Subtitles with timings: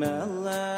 [0.00, 0.69] mellow.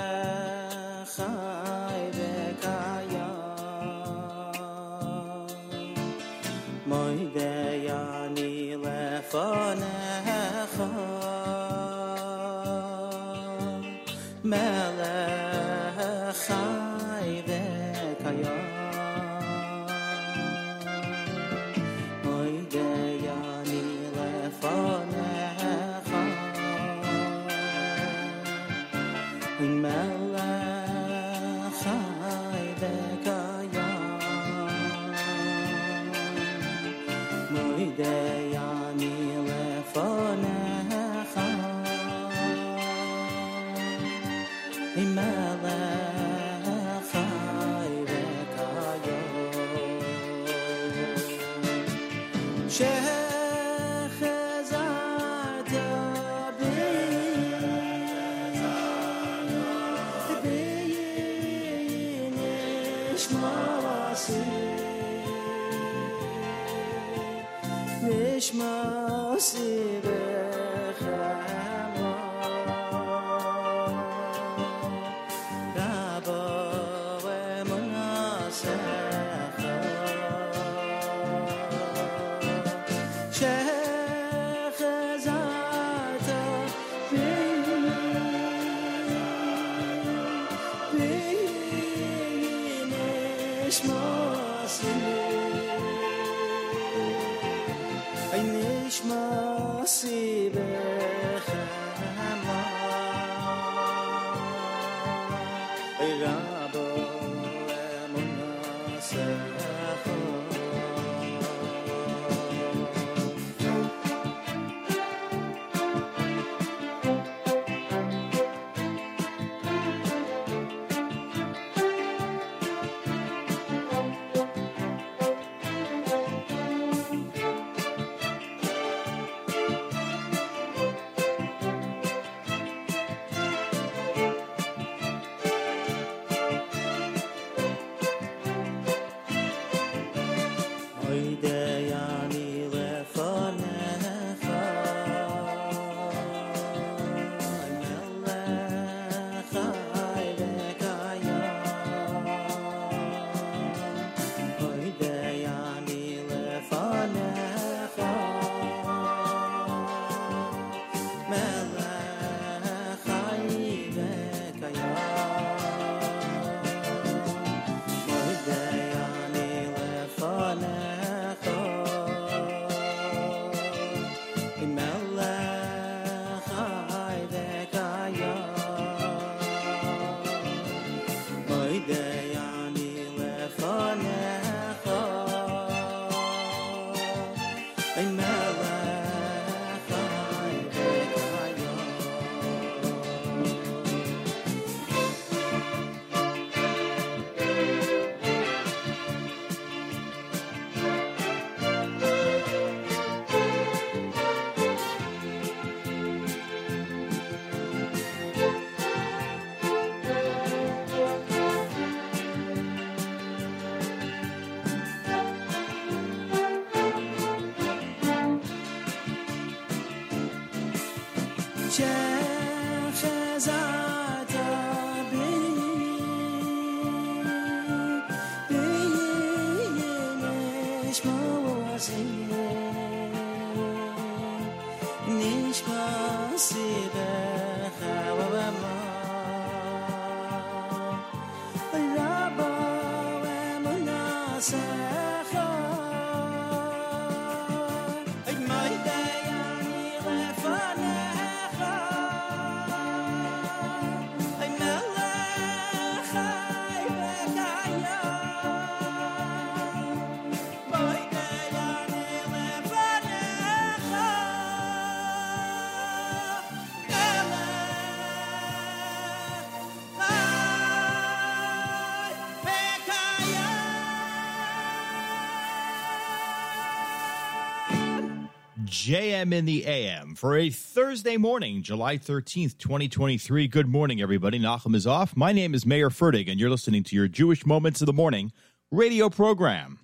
[278.82, 283.46] JM in the AM for a Thursday morning, July 13th, 2023.
[283.46, 284.40] Good morning, everybody.
[284.40, 285.16] Nachum is off.
[285.16, 288.32] My name is Mayer Fertig, and you're listening to your Jewish Moments of the Morning
[288.72, 289.78] radio program.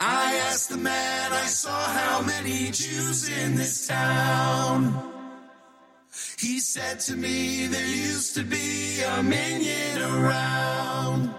[0.00, 4.92] I asked the man I saw how many Jews in this town.
[6.38, 11.34] He said to me, there used to be a minyan around.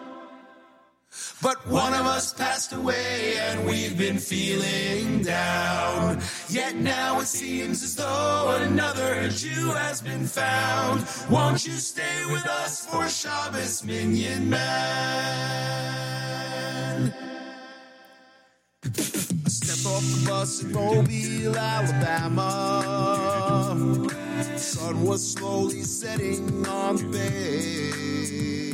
[1.40, 6.20] But one of us passed away and we've been feeling down.
[6.50, 11.06] Yet now it seems as though another Jew has been found.
[11.30, 14.58] Won't you stay with us for Shabbos, Minyan Man?
[18.84, 22.74] I stepped off the bus in Mobile, Alabama.
[24.42, 28.67] The sun was slowly setting on the bay.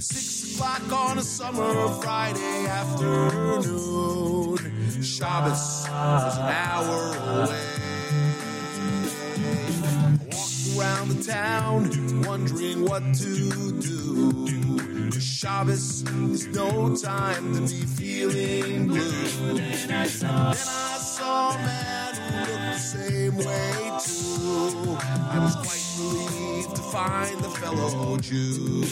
[0.00, 4.58] Six o'clock on a summer Friday afternoon.
[5.02, 7.60] Shabbos was an hour away.
[9.86, 15.10] I walked around the town, wondering what to do.
[15.20, 19.54] Shabbos is no time to be feeling blue.
[19.54, 24.98] Then I saw a man who looked the same way too.
[25.30, 28.84] I was quite relieved to find the fellow Jew.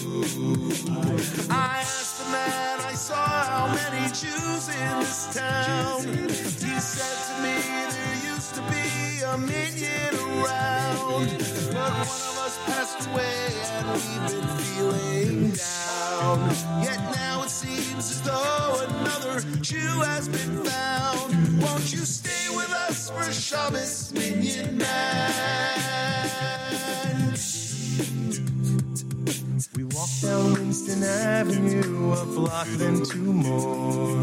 [1.50, 6.02] I asked the man I saw how many Jews in this town.
[6.02, 7.56] He said to me
[7.94, 11.28] there used to be a minyan around,
[11.72, 16.50] but one of us passed away and we've been feeling down.
[16.82, 21.62] Yet now it seems as though another Jew has been found.
[21.62, 25.91] Won't you stay with us for Shabbos, Minyan Man?
[30.02, 34.16] We walked down Winston Avenue, a block, then two more.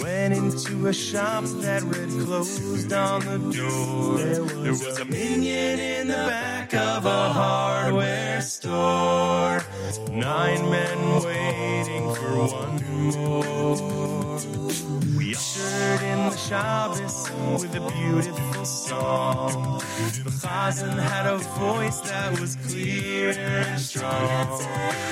[0.00, 4.18] Went into a shop that read closed on the door.
[4.18, 9.64] There was a minyan in the back of a hardware store.
[10.08, 14.91] Nine men waiting for one more.
[15.34, 17.30] Ushered in the Shabbos
[17.62, 19.80] with a beautiful song.
[20.24, 24.60] The Chazan had a voice that was clear and strong.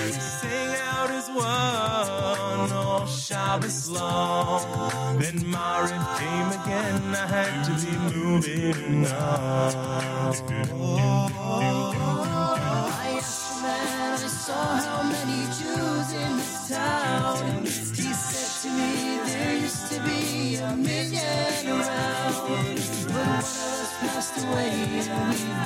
[0.04, 5.18] He sang out as one all Shabbos long.
[5.18, 9.74] Then Maariv came again, I had to be moving on.
[10.74, 11.30] Oh,
[11.92, 17.64] the man I saw how many Jews in this town.
[17.64, 19.19] He said to me
[20.70, 22.78] a minyan around.
[23.08, 23.44] But
[24.00, 24.70] passed away
[25.08, 25.60] and we've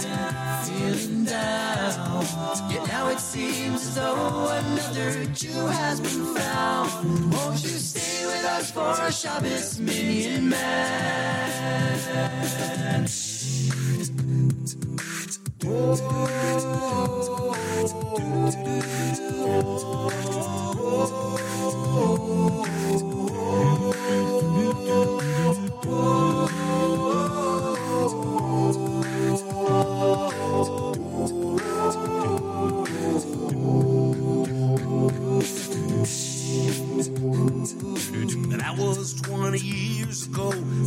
[0.65, 2.27] feeling down.
[2.71, 7.33] Yet now it seems as though another Jew has been found.
[7.33, 11.51] Won't you stay with us for a Shabbos, Minyan Man?
[12.15, 13.09] That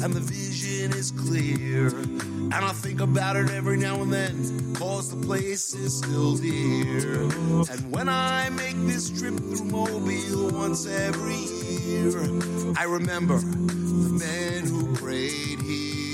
[0.08, 1.88] and the vision is clear.
[1.88, 7.24] And I think about it every now and then, cause the place is still dear.
[7.70, 12.22] And when I make this trip through Mobile once every year,
[12.78, 16.07] I remember the men who prayed here.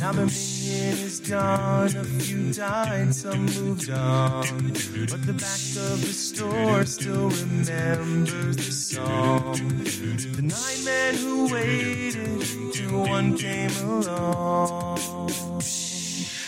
[0.00, 4.72] Now the minyan is gone, a few died, some moved on.
[5.10, 5.60] But the back
[5.90, 9.54] of the store still remembers the song.
[9.54, 15.30] The nine men who waited till one came along.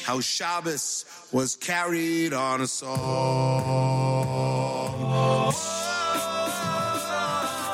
[0.05, 2.99] How Shabbos was carried on a song.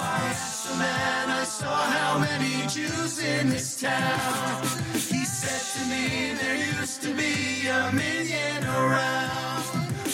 [0.00, 4.87] I asked the man I saw how many Jews in this town.
[5.86, 9.64] There used to be a minyan around.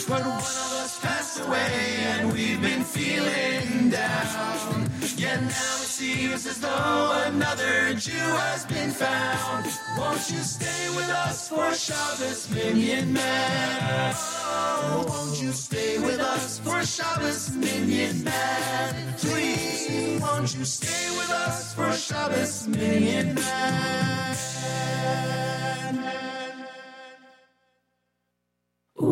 [0.06, 4.90] But one of us passed away and we've been feeling down.
[5.16, 9.66] Yet now it seems as though another Jew has been found.
[9.96, 14.14] Won't you stay with us for Shabbos, Minyan Man?
[14.16, 19.14] Oh, won't you stay with us for Shabbos, Minyan Man?
[19.18, 24.36] Please, won't you stay with us for Shabbos, Minyan Man?
[28.96, 29.10] Oidecho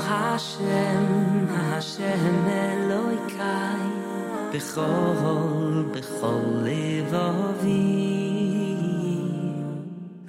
[0.00, 2.75] Hashem, Hashem
[4.56, 8.76] בכל, בכל לב אבי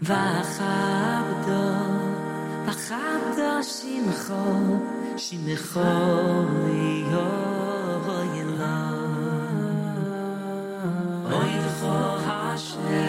[0.02, 1.68] וחבדו,
[2.66, 4.78] וחבדו שמחו,
[5.18, 5.80] שמחו
[6.66, 7.20] ליאו
[8.36, 9.18] ילם
[11.26, 13.07] אוי לכו השם.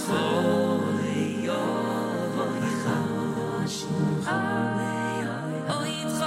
[0.00, 2.90] שמחו ליובך,
[3.66, 4.30] שמחו
[4.76, 5.76] ליובך.
[5.76, 6.26] אוי איתך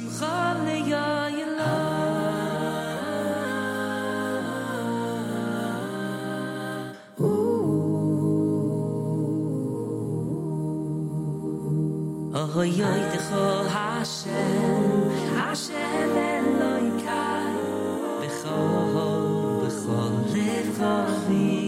[0.00, 1.62] מחה לי יא לא
[7.20, 7.34] או
[12.34, 14.24] אה יא דכחש
[15.36, 17.56] אשען לאיכאן
[18.20, 18.56] בכא
[20.32, 21.67] בכא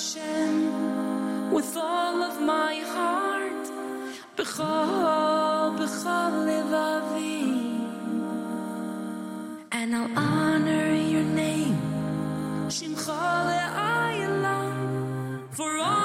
[0.00, 3.66] Hashem, with all of my heart,
[9.72, 11.76] and I'll honor your name,
[12.68, 13.50] Shimcha
[15.50, 15.99] for all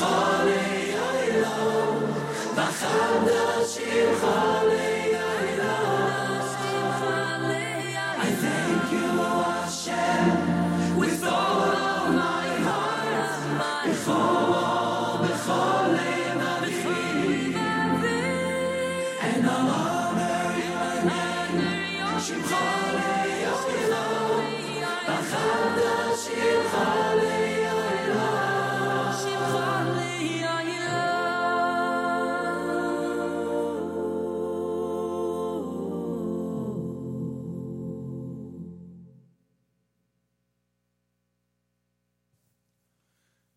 [0.00, 0.57] I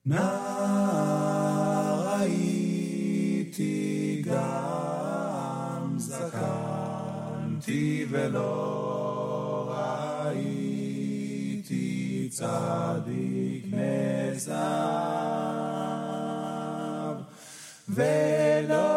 [0.06, 9.74] נער הייתי גם זקנתי ולא
[10.26, 11.82] ראיתי
[12.32, 14.52] צדיק נעזב
[17.90, 18.88] ולא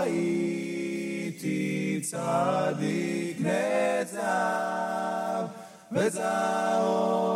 [0.00, 5.46] ראיתי צדיק נעזב
[5.92, 7.27] וזרעו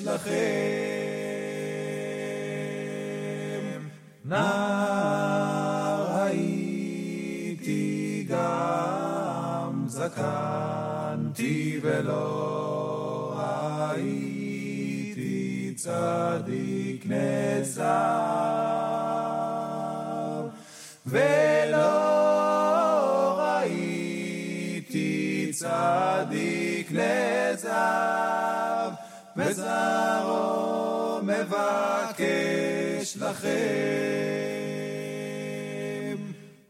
[0.00, 0.30] מבקש לכם.
[4.24, 13.40] נער הייתי גם זקנתי ולא
[13.86, 17.84] הייתי צדיק נעזב
[21.06, 21.78] ולא
[23.38, 28.37] ראיתי צדיק נעזב
[29.38, 33.48] וזרעו מבקש לכם.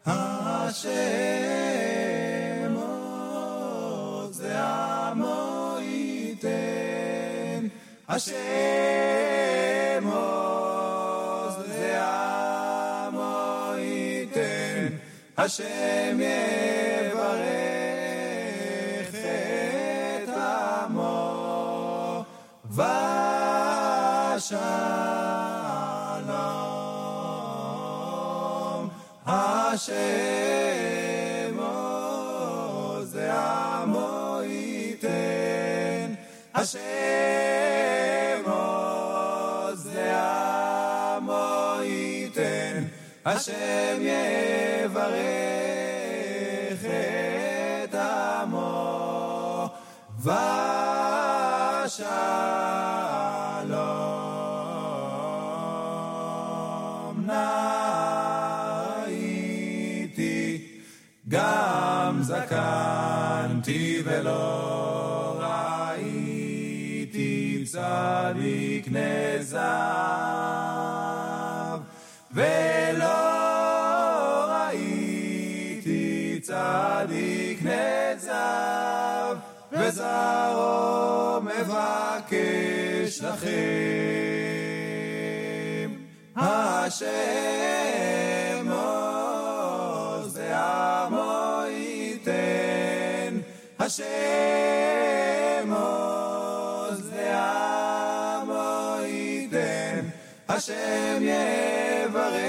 [0.07, 0.85] השם
[2.75, 4.59] עוד זה
[5.81, 7.67] ייתן.
[8.09, 8.35] השם
[10.13, 11.99] עוד זה
[13.79, 14.87] ייתן.
[15.39, 16.68] השם ייתן
[22.79, 24.59] ושלום
[29.27, 29.95] השם
[31.59, 36.15] עוז לעמו ייתן.
[36.55, 36.81] השם
[38.45, 42.85] עוז לעמו ייתן.
[43.25, 45.19] השם יברך
[47.85, 49.69] את עמו
[51.99, 52.98] child.
[80.09, 83.49] וזרעו מבקש לכם.
[86.37, 87.09] השם
[88.71, 93.39] עוז לעמו ייתן.
[93.79, 94.05] השם
[95.73, 100.01] עוז לעמו ייתן.
[100.49, 102.49] השם יברך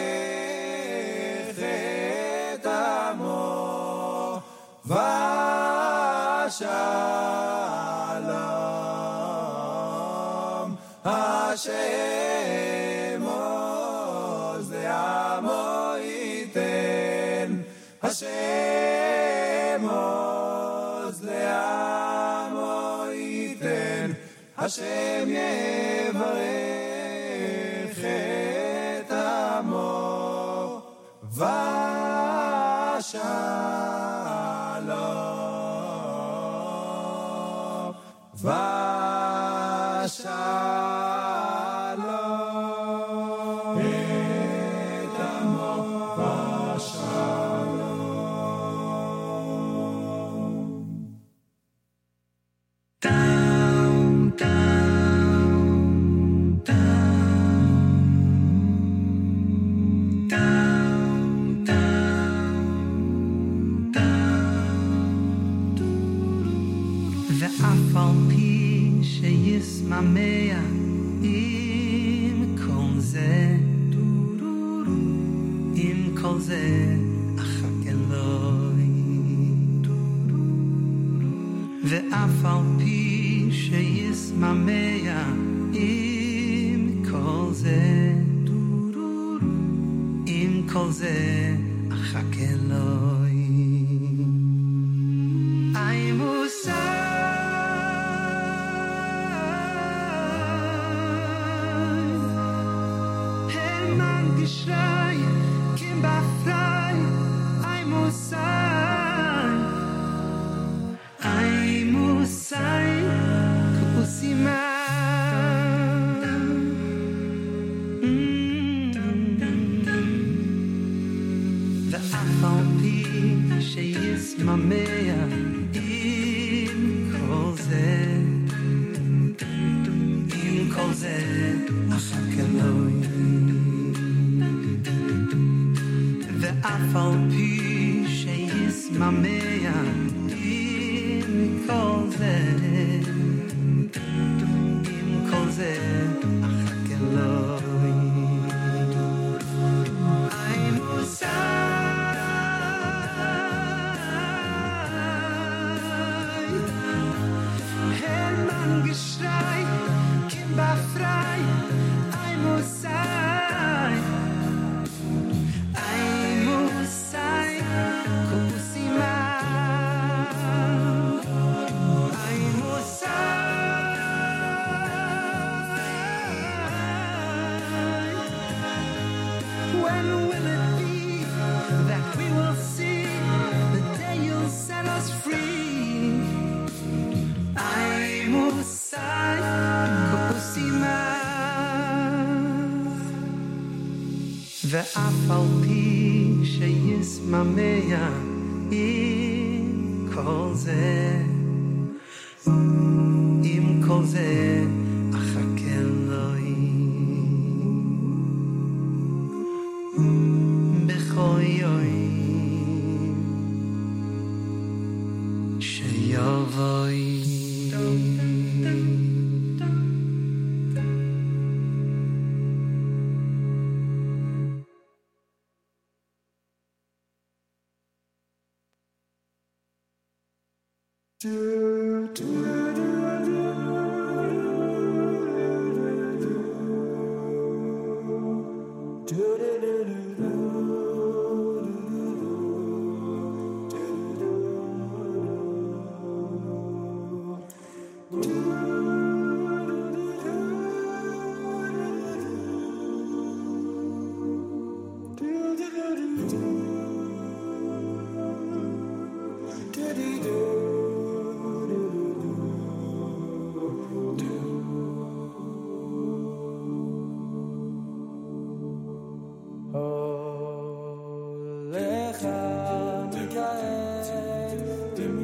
[2.60, 2.65] את
[11.49, 17.65] Hashem Oz Le'amo Yiten
[18.03, 24.15] Hashem Oz Le'amo Yiten
[24.55, 25.88] Hashem Yeh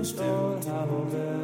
[0.06, 1.36] store houder.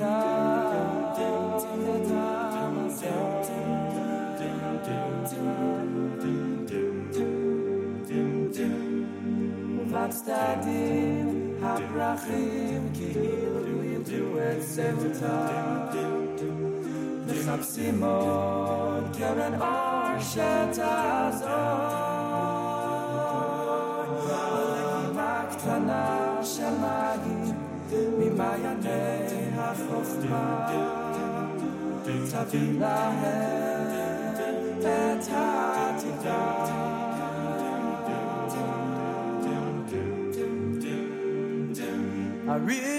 [5.32, 5.71] hou
[10.11, 16.25] ובצדדים הפרחים כאילו ידעו את זהותם
[17.27, 21.49] מחפשים עוד קרן אור שתעזור
[24.23, 27.53] ולגימה קטנה של מים
[28.17, 30.67] ממעייני החוכמה
[32.31, 33.60] תביא להם
[42.52, 42.91] I really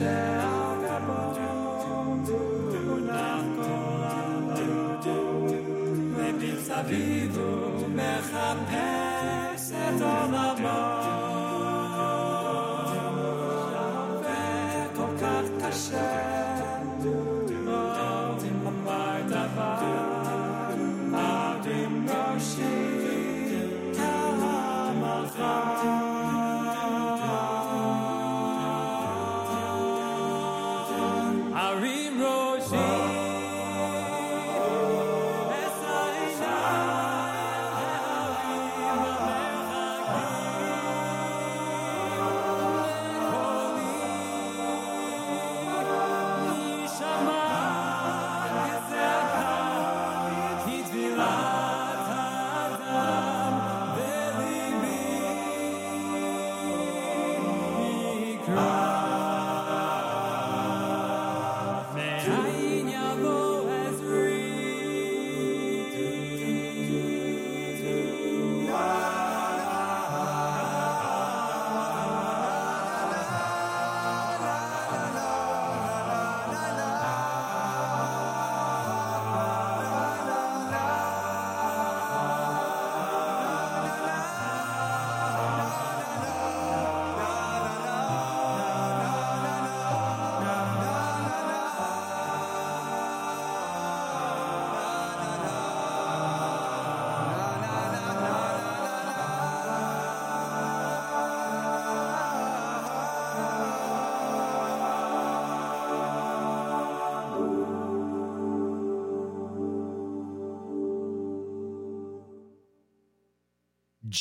[0.00, 0.33] yourself.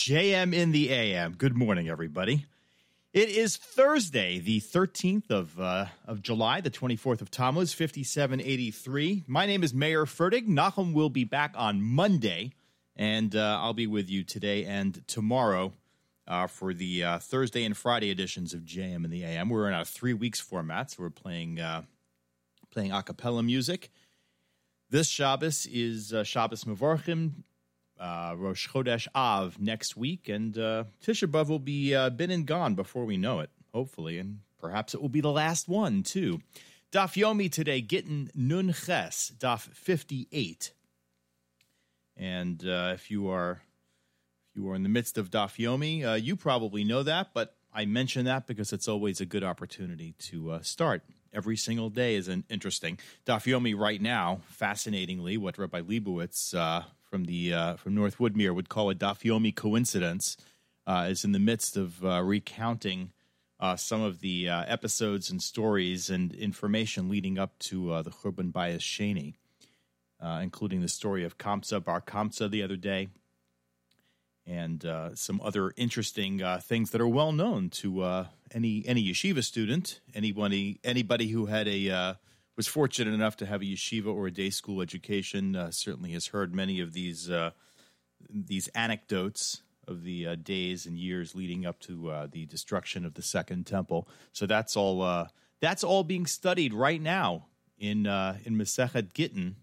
[0.03, 1.31] JM in the AM.
[1.31, 2.45] Good morning, everybody.
[3.13, 9.23] It is Thursday, the 13th of, uh, of July, the 24th of Tammuz, 5783.
[9.27, 10.45] My name is Mayer Fertig.
[10.45, 12.51] Nachum will be back on Monday,
[12.97, 15.71] and uh, I'll be with you today and tomorrow
[16.27, 19.47] uh, for the uh, Thursday and Friday editions of JM in the AM.
[19.47, 21.83] We're in a three weeks format, so we're playing, uh,
[22.71, 23.89] playing a cappella music.
[24.93, 27.42] This Shabbos is uh, Shabbos Mevorchim, uh,
[28.43, 32.75] Rosh Chodesh Av next week, and uh, Tisha B'av will be uh, been and gone
[32.75, 36.41] before we know it, hopefully, and perhaps it will be the last one too.
[36.91, 40.73] Daf Yomi today, Gittin Nun Ches, Daf fifty eight,
[42.17, 43.62] and uh, if you are
[44.49, 47.56] if you are in the midst of Daf Yomi, uh, you probably know that, but
[47.73, 51.01] I mention that because it's always a good opportunity to uh, start.
[51.34, 54.41] Every single day is an interesting Daf Yomi right now.
[54.49, 59.56] Fascinatingly, what Rabbi Leibowitz uh, from the uh, from North Woodmere would call a Dafyomi
[59.56, 60.36] coincidence,
[60.88, 63.12] uh, is in the midst of uh, recounting
[63.60, 68.10] uh, some of the uh, episodes and stories and information leading up to uh, the
[68.10, 69.36] Churban Bayis Sheni,
[70.19, 73.10] uh, including the story of Kamsa Bar Kamsa the other day,
[74.47, 80.80] and some other interesting things that are well known to any any yeshiva student, anybody
[80.84, 82.17] anybody who had a
[82.55, 86.27] was fortunate enough to have a yeshiva or a day school education uh, certainly has
[86.27, 87.51] heard many of these uh,
[88.29, 93.15] these anecdotes of the uh, days and years leading up to uh, the destruction of
[93.15, 94.07] the second temple.
[94.31, 95.27] So that's all uh,
[95.59, 99.55] that's all being studied right now in uh, in Masechet Gittin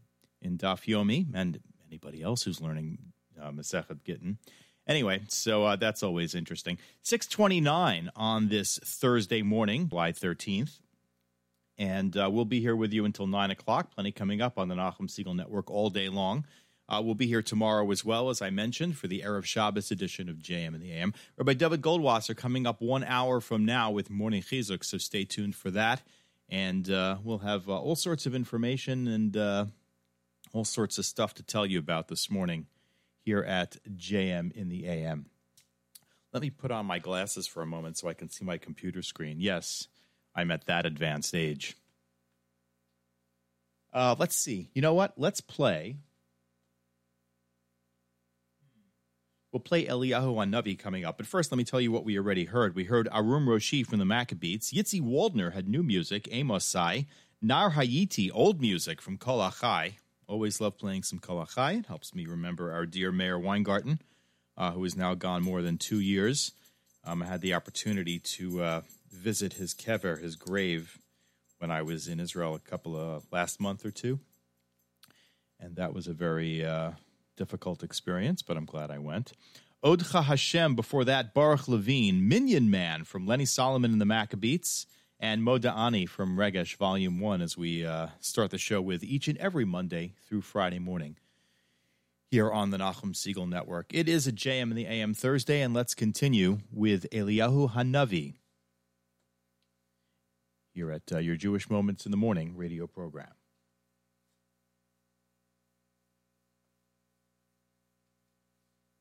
[0.42, 2.98] in Daf Yomi and anybody else who's learning
[3.40, 4.38] uh, Masechet Gittin.
[4.86, 6.78] Anyway, so uh, that's always interesting.
[7.02, 10.80] 629 on this Thursday morning, July 13th.
[11.80, 13.94] And uh, we'll be here with you until 9 o'clock.
[13.94, 16.44] Plenty coming up on the Nachum Segal Network all day long.
[16.90, 20.28] Uh, we'll be here tomorrow as well, as I mentioned, for the Erev Shabbos edition
[20.28, 21.14] of JM and the AM.
[21.38, 25.56] Rabbi David Goldwasser coming up one hour from now with Morning Chizuk, so stay tuned
[25.56, 26.02] for that.
[26.50, 29.64] And uh, we'll have uh, all sorts of information and uh,
[30.52, 32.66] all sorts of stuff to tell you about this morning
[33.24, 35.30] here at JM in the AM.
[36.34, 39.00] Let me put on my glasses for a moment so I can see my computer
[39.00, 39.40] screen.
[39.40, 39.88] Yes,
[40.34, 41.76] I'm at that advanced age.
[43.92, 44.70] Uh, let's see.
[44.74, 45.14] You know what?
[45.16, 45.96] Let's play.
[49.52, 51.16] We'll play Eliyahu Navi coming up.
[51.16, 52.76] But first, let me tell you what we already heard.
[52.76, 54.70] We heard Arum Roshi from the Maccabees.
[54.70, 57.06] Yitzi Waldner had new music, Amos Sai.
[57.42, 59.94] Nar Hayiti, old music from Kol Achai.
[60.28, 61.80] Always love playing some Kol Achai.
[61.80, 64.00] It helps me remember our dear Mayor Weingarten,
[64.56, 66.52] uh, who is now gone more than two years.
[67.02, 70.98] Um, I had the opportunity to uh, visit his kever, his grave,
[71.58, 74.18] when I was in Israel a couple of last month or two,
[75.58, 76.92] and that was a very uh,
[77.36, 78.42] difficult experience.
[78.42, 79.32] But I'm glad I went.
[79.84, 80.74] Odcha Hashem.
[80.74, 84.86] Before that, Baruch Levine, Minyan Man from Lenny Solomon and the Maccabees,
[85.18, 87.42] and Moda Ani from Regesh Volume One.
[87.42, 91.16] As we uh, start the show with each and every Monday through Friday morning
[92.30, 93.86] here on the Nachum Segal Network.
[93.92, 98.39] It is a JM in the AM Thursday, and let's continue with Eliyahu Hanavi
[100.80, 103.39] here at uh, your Jewish Moments in the Morning radio program.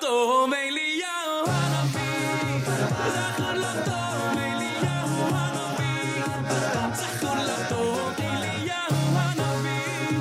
[0.00, 2.58] טוב, אליהו הנביא.
[3.14, 6.22] זכור לו טוב, אליהו הנביא.
[6.94, 10.18] זכור לו טוב, אליהו הנביא.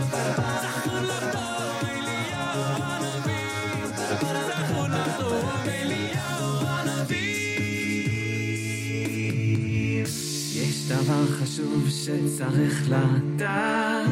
[0.61, 3.87] זכור לו טוב, אליהו הנביא.
[4.07, 7.45] זכור לו טוב, אליהו הנביא.
[10.55, 14.04] יש דבר חשוב שצריך לדעת.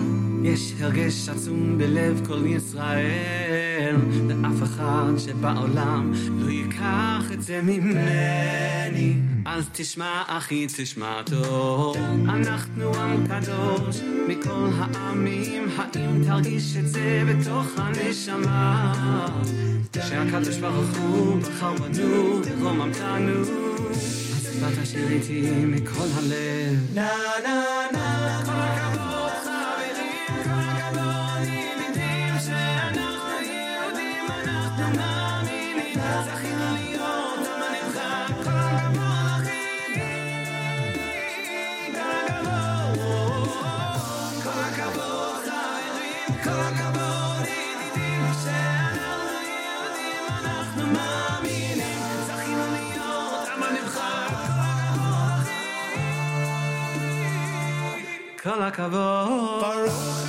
[0.44, 3.96] יש הרגש עצום בלב כל ישראל,
[4.28, 9.14] ואף אחד שבעולם לא ייקח את זה ממני.
[9.46, 11.98] אז תשמע אחי, תשמע טוב,
[12.30, 18.94] אנחנו עם קדוש מכל העמים, האם תרגיש את זה בתוך הנשמה?
[20.08, 23.42] שהקדוש ברוך הוא בחר בנו ורוממתנו,
[23.92, 26.96] אז באת שיר איתי מכל הלב.
[26.96, 27.12] Na
[27.46, 27.58] na
[27.94, 28.03] na.
[58.44, 59.62] כל הכבוד.
[59.62, 60.23] ברוך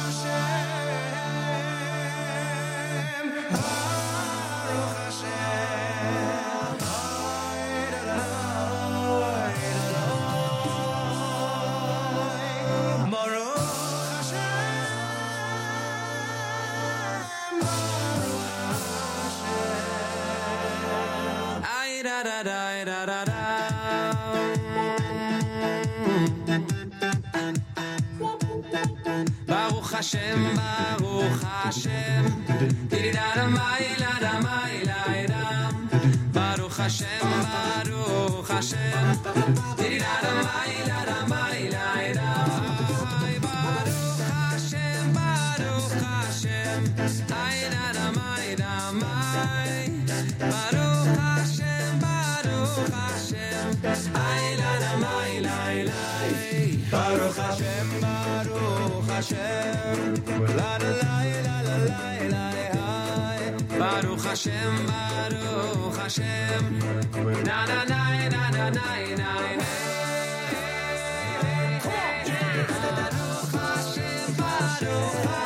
[29.95, 32.25] Hashem, Baruch Hashem.
[36.33, 39.55] Baruch Hashem, Baruch Hashem.
[63.79, 66.79] Baruch Hashem, Baruch Hashem,
[67.45, 69.31] na na na na na na na.
[72.85, 75.44] Baruch Hashem, Baruch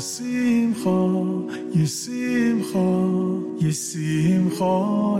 [0.00, 0.96] Yisimcha,
[1.76, 2.84] Yisimcha,
[3.60, 5.19] Yisimcha.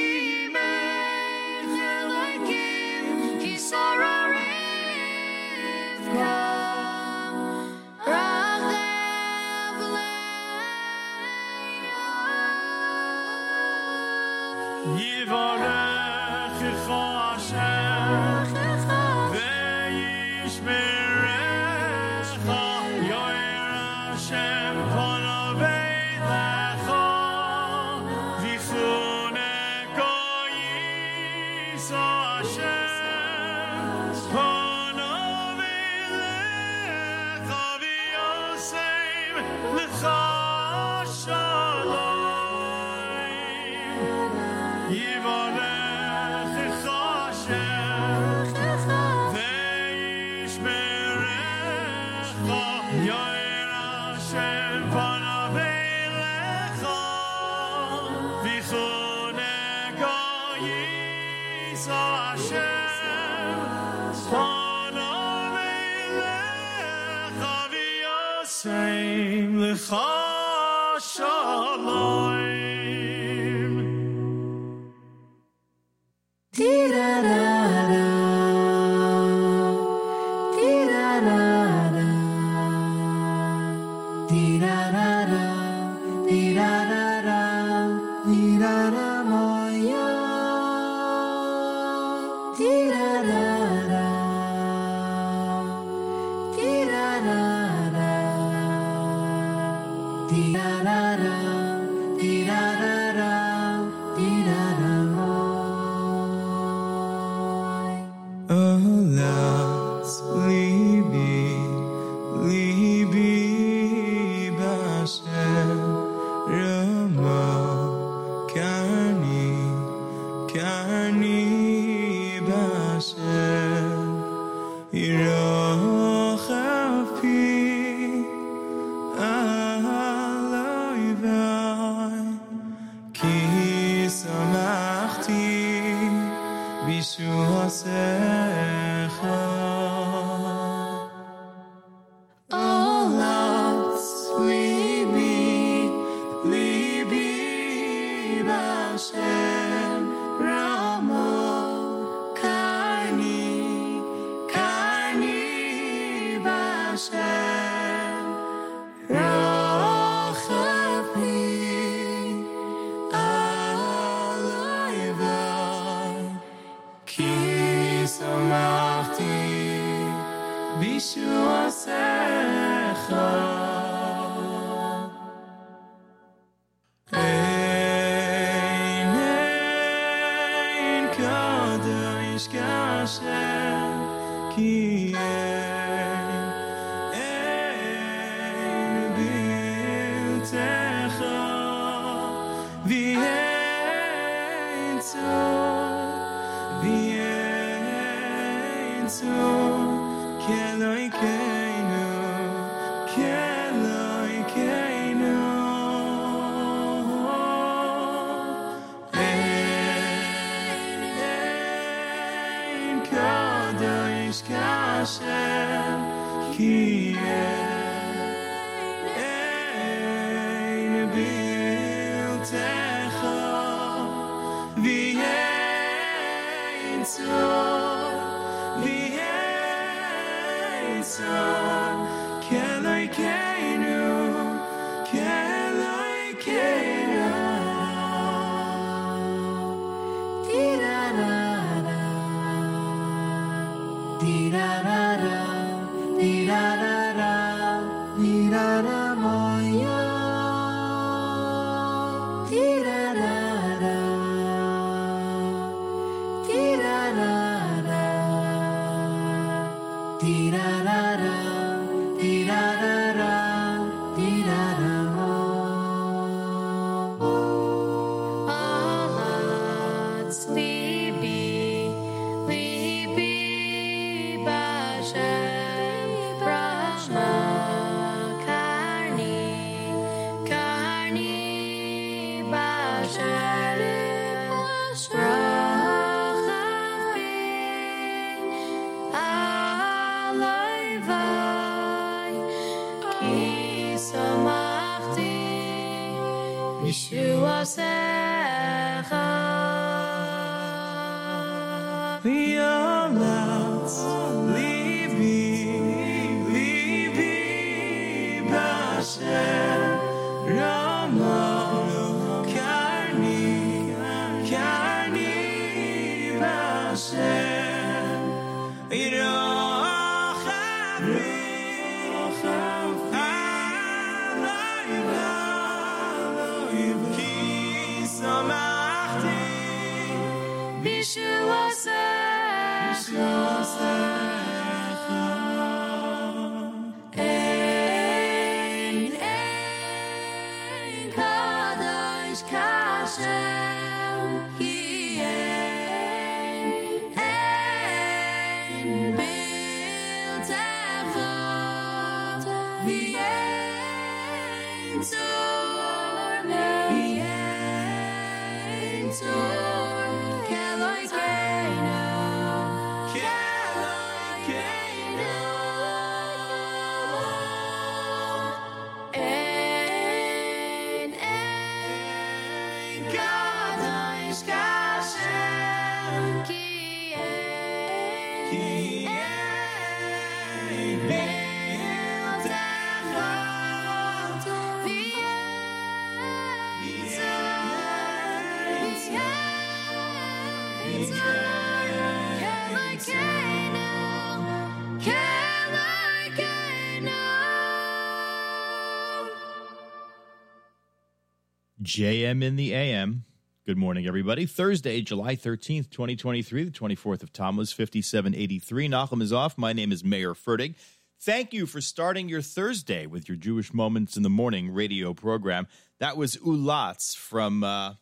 [401.91, 403.25] JM in the AM.
[403.65, 404.45] Good morning, everybody.
[404.45, 408.87] Thursday, July 13th, 2023, the 24th of Tammuz, 5783.
[408.87, 409.57] Nachum is off.
[409.57, 410.75] My name is Mayer Fertig.
[411.19, 415.67] Thank you for starting your Thursday with your Jewish Moments in the Morning radio program.
[415.99, 417.95] That was Ulatz from uh,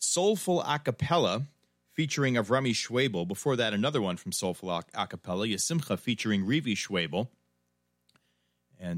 [0.00, 1.46] Soulful Acapella
[1.92, 3.28] featuring Avrami Schwabel.
[3.28, 7.28] Before that, another one from Soulful Ac- Acapella, Yisimcha featuring Rivi Schwabel and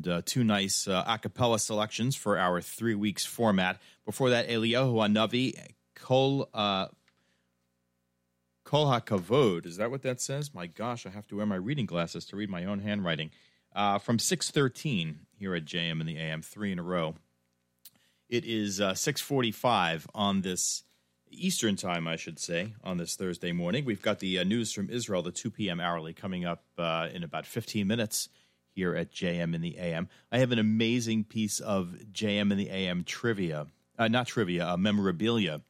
[0.09, 3.80] uh, two nice uh, a cappella selections for our three weeks format.
[4.04, 5.59] Before that, Eliyahu Hanavi,
[5.94, 6.88] Kol uh,
[8.64, 9.66] Kol HaKavod.
[9.66, 10.54] Is that what that says?
[10.54, 13.30] My gosh, I have to wear my reading glasses to read my own handwriting.
[13.74, 17.14] Uh, from 613 here at JM in the AM, three in a row.
[18.28, 20.82] It is uh, 645 on this
[21.30, 23.84] Eastern time, I should say, on this Thursday morning.
[23.84, 25.80] We've got the uh, news from Israel, the 2 p.m.
[25.80, 28.28] hourly, coming up uh, in about 15 minutes
[28.79, 30.09] here at JM in the AM.
[30.31, 33.66] I have an amazing piece of JM in the AM trivia,
[33.99, 35.62] uh, not trivia, uh, memorabilia,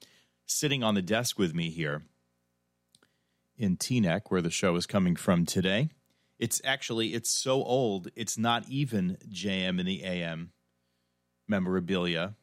[0.45, 2.03] sitting on the desk with me here
[3.57, 5.89] in Teaneck, where the show is coming from today.
[6.39, 10.53] It's actually it's so old, it's not even JM in the AM
[11.49, 12.35] memorabilia.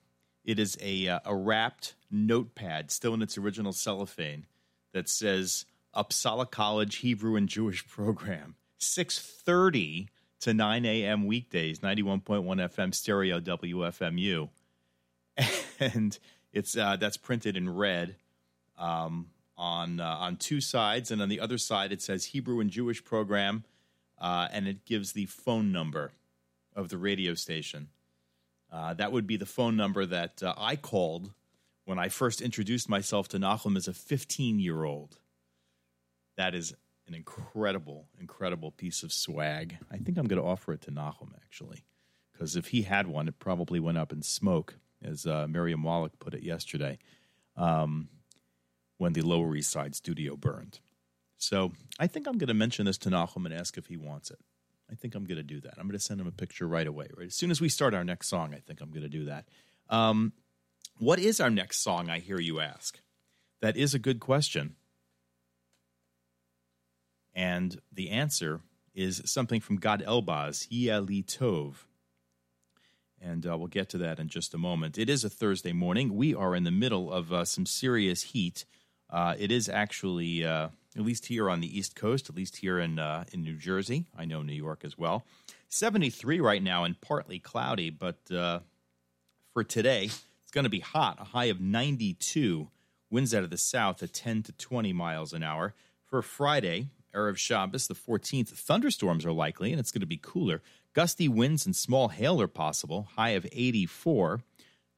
[0.43, 4.47] It is a uh, a wrapped notepad, still in its original cellophane,
[4.93, 10.09] that says Upsala College Hebrew and Jewish Program, six thirty
[10.45, 11.25] to nine a.m.
[11.25, 14.47] weekdays, ninety one point one FM stereo WFMU,
[15.79, 16.19] and
[16.53, 18.15] it's uh, that's printed in red
[18.77, 22.69] um, on uh, on two sides, and on the other side it says Hebrew and
[22.69, 23.63] Jewish Program,
[24.21, 26.11] uh, and it gives the phone number
[26.75, 27.87] of the radio station.
[28.71, 31.31] Uh, that would be the phone number that uh, I called
[31.85, 35.17] when I first introduced myself to Nachum as a 15 year old.
[36.37, 36.75] That is
[37.07, 39.77] an incredible, incredible piece of swag.
[39.91, 41.83] I think I'm going to offer it to Nachum, actually,
[42.31, 46.17] because if he had one, it probably went up in smoke, as uh, Miriam Wallach
[46.19, 46.97] put it yesterday,
[47.55, 48.09] um,
[48.97, 50.79] when the Lower East Side studio burned.
[51.37, 54.31] So I think I'm going to mention this to Nachum and ask if he wants
[54.31, 54.39] it.
[54.89, 55.73] I think I'm going to do that.
[55.77, 57.07] I'm going to send him a picture right away.
[57.15, 59.25] Right as soon as we start our next song, I think I'm going to do
[59.25, 59.47] that.
[59.89, 60.33] Um,
[60.97, 62.09] what is our next song?
[62.09, 62.99] I hear you ask.
[63.61, 64.75] That is a good question,
[67.35, 68.61] and the answer
[68.93, 71.85] is something from Gad Elbaz, Yeli Tov.
[73.21, 74.97] And uh, we'll get to that in just a moment.
[74.97, 76.15] It is a Thursday morning.
[76.15, 78.65] We are in the middle of uh, some serious heat.
[79.09, 82.79] Uh, it is actually, uh, at least here on the East Coast, at least here
[82.79, 84.05] in uh, in New Jersey.
[84.17, 85.25] I know New York as well.
[85.69, 88.59] 73 right now and partly cloudy, but uh,
[89.53, 91.17] for today, it's going to be hot.
[91.19, 92.69] A high of 92.
[93.09, 95.73] Winds out of the south at 10 to 20 miles an hour.
[96.05, 100.61] For Friday, Erev Shabbos, the 14th, thunderstorms are likely, and it's going to be cooler.
[100.93, 103.07] Gusty winds and small hail are possible.
[103.15, 104.41] High of 84.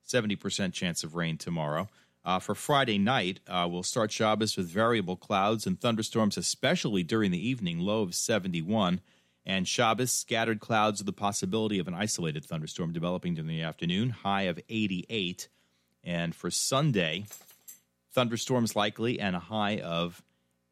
[0.08, 1.90] 70% chance of rain tomorrow.
[2.26, 7.32] Uh, for Friday night, uh, we'll start Shabbos with variable clouds and thunderstorms, especially during
[7.32, 9.00] the evening, low of 71.
[9.46, 14.10] And Shabbos, scattered clouds with the possibility of an isolated thunderstorm developing during the afternoon,
[14.10, 15.48] high of 88.
[16.04, 17.26] And for Sunday,
[18.12, 20.22] thunderstorms likely and a high of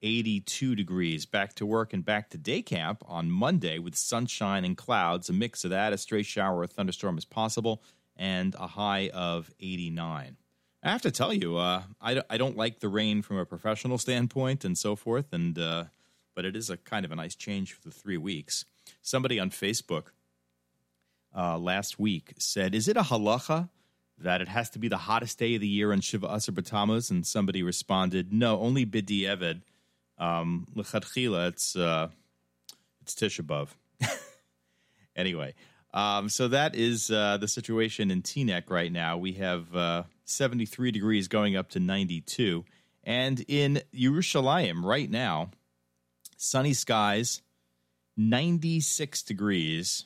[0.02, 1.26] 82 degrees.
[1.26, 5.30] Back to work and back to day camp on Monday with sunshine and clouds.
[5.30, 7.82] A mix of that, a stray shower or thunderstorm is possible,
[8.16, 10.38] and a high of 89.
[10.86, 13.98] I have to tell you, uh, I, I don't like the rain from a professional
[14.08, 15.86] standpoint and so forth, and uh,
[16.36, 18.66] but it is a kind of a nice change for the three weeks.
[19.02, 20.08] Somebody on Facebook
[21.36, 23.70] uh, last week said, "Is it a halacha
[24.18, 27.10] that it has to be the hottest day of the year on Shiva Asar B'Tammuz?"
[27.10, 29.62] And somebody responded, "No, only B'dieved.
[30.18, 32.10] Um, L'chadchila, it's uh,
[33.02, 33.70] it's Tisha B'av."
[35.16, 35.54] anyway,
[35.94, 39.18] um, so that is uh, the situation in Teaneck right now.
[39.18, 42.66] We have uh, 73 degrees going up to 92,
[43.04, 45.52] and in Yerushalayim right now,
[46.38, 47.42] sunny skies,
[48.18, 50.06] 96 degrees.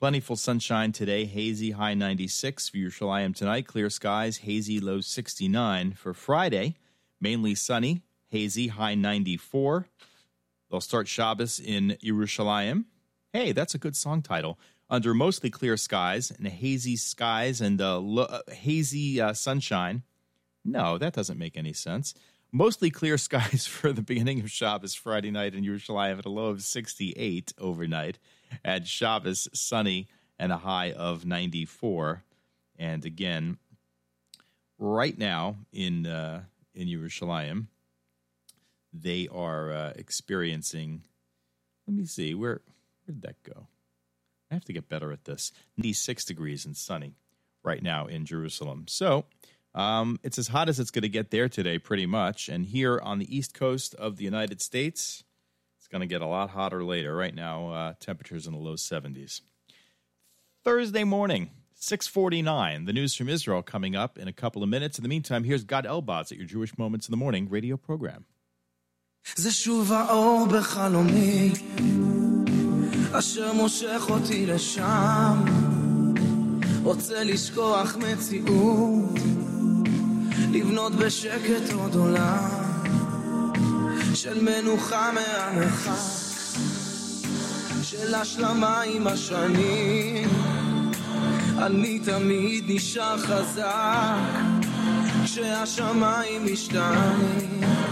[0.00, 3.66] Plentiful sunshine today, hazy high 96 for Yerushalayim tonight.
[3.66, 6.74] Clear skies, hazy low 69 for Friday.
[7.20, 8.02] Mainly sunny,
[8.34, 9.86] hazy high 94.
[10.68, 12.86] They'll start Shabbos in Yerushalayim.
[13.32, 14.58] Hey, that's a good song title.
[14.90, 20.02] Under mostly clear skies and hazy skies and uh, lo- uh, hazy uh, sunshine.
[20.64, 22.12] No, that doesn't make any sense.
[22.50, 26.46] Mostly clear skies for the beginning of Shabbos Friday night in Yerushalayim at a low
[26.46, 28.18] of 68 overnight.
[28.64, 30.08] At Shabbos, sunny
[30.40, 32.24] and a high of 94.
[32.80, 33.58] And again,
[34.76, 36.42] right now in uh,
[36.74, 37.68] in Yerushalayim,
[38.94, 41.02] they are uh, experiencing.
[41.86, 42.62] Let me see where
[43.04, 43.66] where did that go?
[44.50, 45.52] I have to get better at this.
[45.76, 47.16] 96 degrees and sunny
[47.62, 48.84] right now in Jerusalem.
[48.88, 49.24] So
[49.74, 52.48] um, it's as hot as it's going to get there today, pretty much.
[52.48, 55.24] And here on the east coast of the United States,
[55.78, 57.14] it's going to get a lot hotter later.
[57.14, 59.40] Right now, uh, temperatures in the low 70s.
[60.62, 62.84] Thursday morning, 649.
[62.84, 64.98] The news from Israel coming up in a couple of minutes.
[64.98, 68.24] In the meantime, here's Gad Elbaz at your Jewish Moments in the Morning radio program.
[69.36, 71.52] זה שוב האור בחלומי,
[73.12, 75.44] אשר מושך אותי לשם.
[76.82, 79.18] רוצה לשכוח מציאות,
[80.52, 82.48] לבנות בשקט עוד עולם,
[84.14, 85.90] של מנוחה מהמרחק,
[87.82, 90.28] של השלמה עם השנים.
[91.58, 94.14] אני תמיד נשאר חזק,
[95.24, 97.83] כשהשמיים משתנים.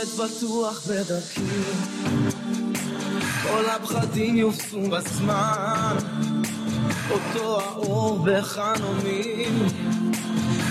[0.00, 1.40] צועד בטוח בדרכי,
[3.42, 5.96] כל הפחדים יופסו בזמן,
[7.10, 9.46] אותו האור בחלומי,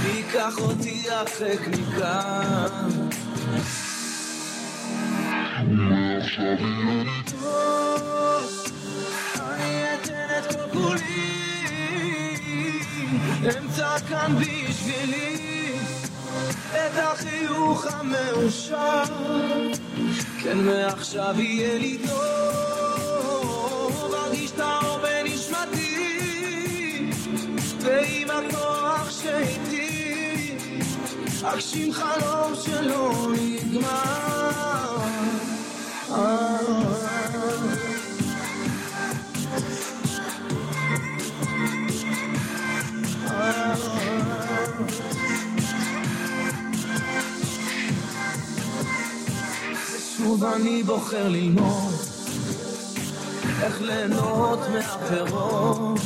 [0.05, 2.89] ייקח אותי הרחק מכאן.
[9.39, 11.31] אני אתן את כל כולי,
[13.43, 15.58] אמצא כאן בשבילי
[16.70, 19.02] את החיוך המאושר,
[20.42, 27.10] כן מעכשיו יהיה לי טוב, ארגיש את האור בנשמתי,
[27.80, 30.56] ועם הכוח שאיתי,
[31.44, 34.20] אגשים חלום שלא נגמר.
[50.24, 51.94] שוב אני בוחר ללמוד
[53.62, 56.00] איך ליהנות מהפירות,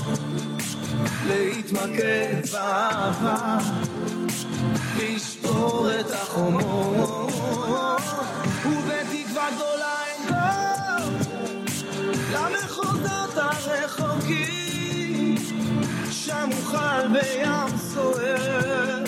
[1.26, 3.58] להתמקד באהבה,
[4.96, 7.32] לשבור את החומות,
[8.66, 11.10] ובתקווה גדולה אנגור
[12.32, 15.34] למחוזות הרחוקים,
[16.10, 19.02] שם אוכל בים סוער,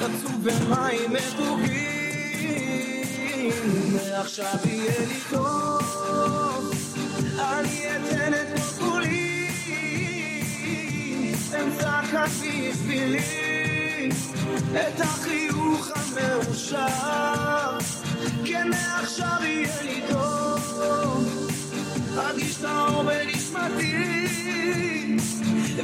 [0.00, 2.01] רצוף במים מתוקים.
[3.42, 6.72] מעכשיו יהיה לי טוב,
[7.38, 9.48] אני אתן את כולי,
[11.60, 14.10] אמצא כאן בשבילי
[14.72, 17.78] את החיוך המאושר,
[18.44, 20.82] כן מעכשיו יהיה לי טוב,
[22.18, 23.96] ארגיש את האור בנשמתי,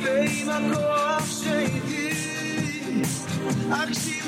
[0.02, 2.10] ועם הכוח שאיתי,
[3.70, 4.27] אגשים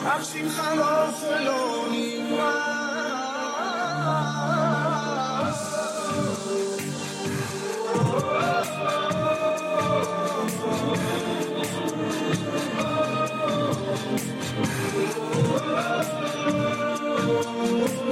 [0.00, 2.76] שאיתי, אגשים חלום שלא נגמר.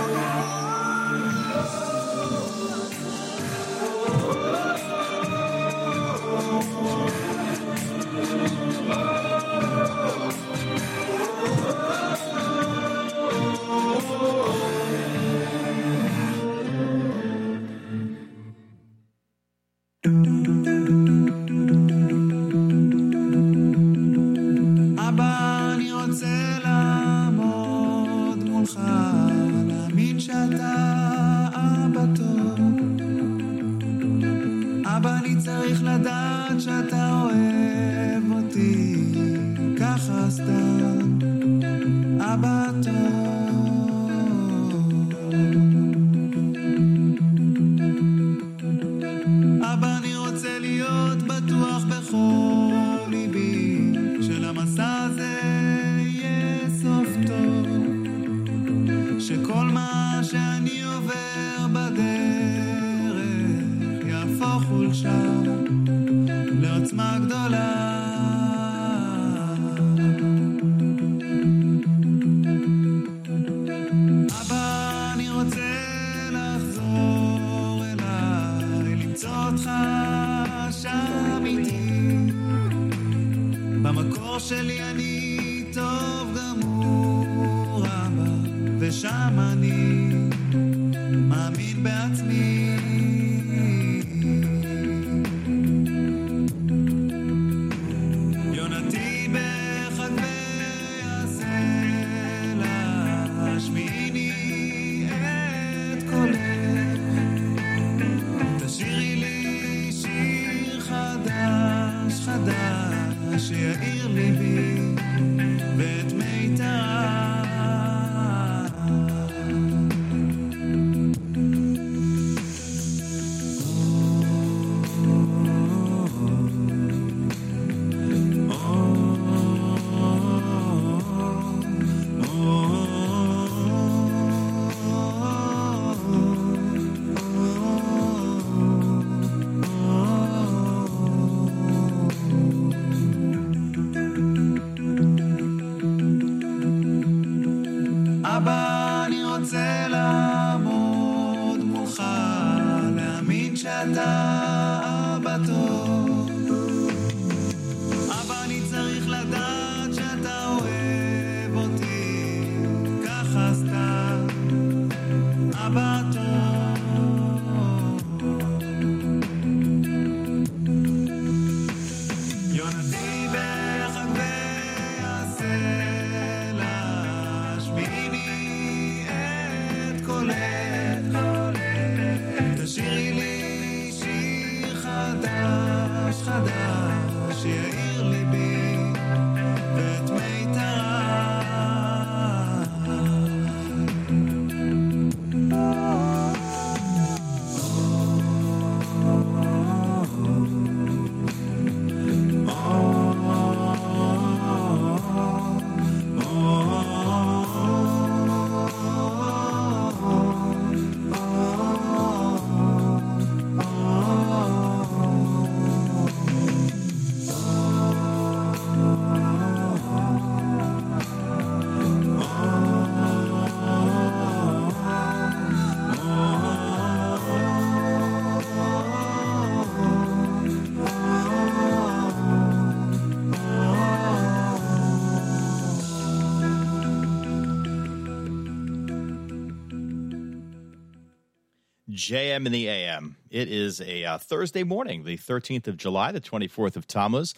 [241.97, 243.17] JM in the AM.
[243.31, 247.33] It is a uh, Thursday morning, the 13th of July, the 24th of Tammuz.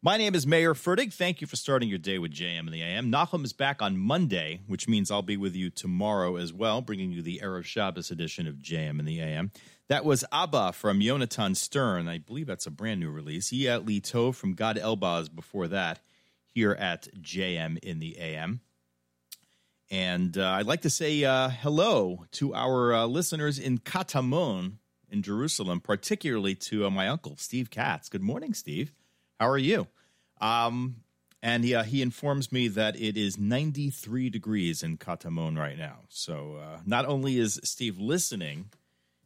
[0.00, 1.12] My name is Mayer Fertig.
[1.12, 3.12] Thank you for starting your day with JM in the AM.
[3.12, 7.12] Nachum is back on Monday, which means I'll be with you tomorrow as well, bringing
[7.12, 9.52] you the Erev Shabbos edition of JM in the AM.
[9.88, 12.08] That was Abba from Yonatan Stern.
[12.08, 13.50] I believe that's a brand new release.
[13.50, 16.00] Yeli Tov from Gad Elbaz before that,
[16.46, 18.62] here at JM in the AM.
[19.90, 24.74] And uh, I'd like to say uh, hello to our uh, listeners in Katamon
[25.10, 28.10] in Jerusalem, particularly to uh, my uncle, Steve Katz.
[28.10, 28.92] Good morning, Steve.
[29.40, 29.86] How are you?
[30.42, 30.96] Um,
[31.42, 36.00] and he, uh, he informs me that it is 93 degrees in Katamon right now.
[36.08, 38.66] So uh, not only is Steve listening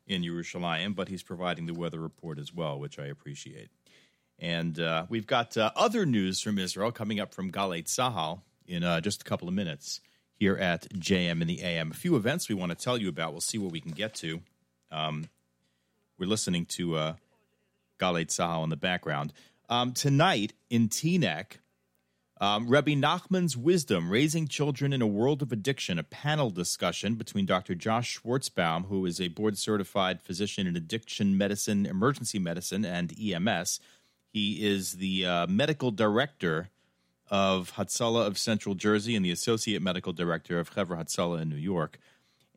[0.07, 3.71] in Yerushalayim, but he's providing the weather report as well, which I appreciate.
[4.39, 9.25] And we've got other news from Israel coming up from Galei Tzahal in just a
[9.25, 10.01] couple of minutes
[10.39, 11.91] here at JM in the AM.
[11.91, 13.33] A few events we want to tell you about.
[13.33, 14.41] We'll see what we can get to.
[14.91, 15.29] Um,
[16.19, 17.15] we're listening to uh,
[17.99, 19.33] Tzahal in the background.
[19.69, 21.59] Um, tonight in Teaneck,
[22.41, 27.47] um, Rebbe Nachman's Wisdom, Raising Children in a World of Addiction, a panel discussion between
[27.47, 27.77] Dr.
[27.77, 33.79] Josh Schwartzbaum, who is a board certified physician in addiction medicine, emergency medicine, and EMS.
[34.33, 36.71] He is the uh, medical director
[37.33, 41.57] of Hatzalah of Central Jersey and the associate medical director of Chevra Hatzalah in New
[41.57, 41.99] York.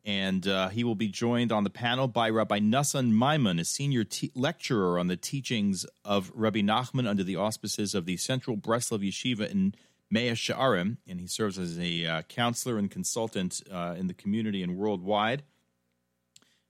[0.04, 4.04] And uh, he will be joined on the panel by Rabbi Nassan Maimon, a senior
[4.34, 9.50] lecturer on the teachings of Rabbi Nachman under the auspices of the Central Breslov Yeshiva
[9.50, 9.74] in
[10.10, 10.98] Mea Sha'arim.
[11.08, 15.42] And he serves as a uh, counselor and consultant uh, in the community and worldwide.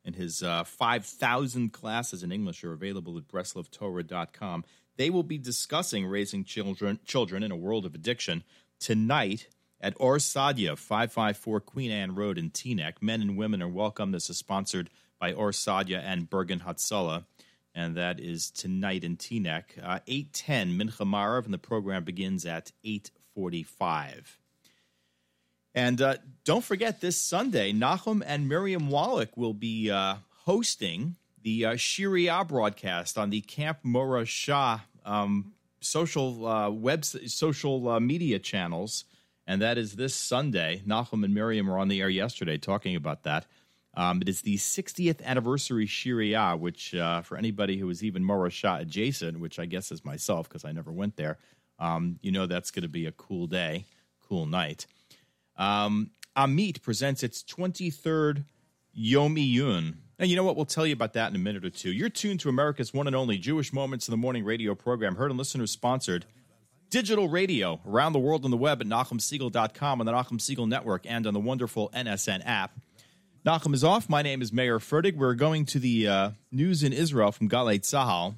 [0.05, 4.65] And his uh, 5,000 classes in English are available at breslovtorah.com.
[4.97, 8.45] They will be discussing raising children, children in a world of addiction
[8.81, 9.49] tonight
[9.81, 12.95] at Ohr Saadya, 554 Queen Anne Road in Teaneck.
[13.03, 14.13] Men and women are welcome.
[14.13, 17.25] This is sponsored by Ohr Saadya and Bergen Hatzalah,
[17.75, 19.65] and that is tonight in Teaneck.
[19.83, 24.39] Uh, 810 Mincha Maariv, and the program begins at 845.
[25.75, 30.17] And uh, don't forget, this Sunday, Nachum and Miriam Wallach will be uh,
[30.47, 31.17] hosting
[31.47, 39.05] the uh, broadcast on the Camp Morasha um, social uh, web social uh, media channels,
[39.47, 40.83] and that is this Sunday.
[40.85, 43.47] Nachum and Miriam were on the air yesterday talking about that.
[43.95, 48.81] Um, it is the 60th anniversary Shiria, which uh, for anybody who is even Morasha
[48.81, 51.39] adjacent, which I guess is myself because I never went there,
[51.79, 53.85] um, you know that's going to be a cool day,
[54.29, 54.87] cool night.
[55.57, 58.43] Um, Amit presents its 23rd
[58.99, 59.95] Yom Iyun.
[60.19, 60.57] And you know what?
[60.57, 61.93] We'll tell you about that in a minute or two.
[61.93, 65.31] You're tuned to America's one and only Jewish Moments in the Morning radio program, heard
[65.31, 66.25] and listeners sponsored.
[66.89, 71.05] Digital radio around the world on the web at NachumSegal.com on the Nachum Segal Network
[71.05, 72.73] and on the wonderful NSN app.
[73.45, 74.09] Nachum is off.
[74.09, 75.17] My name is Mayer Fertig.
[75.17, 78.35] We're going to the uh, news in Israel from Galei Tzahal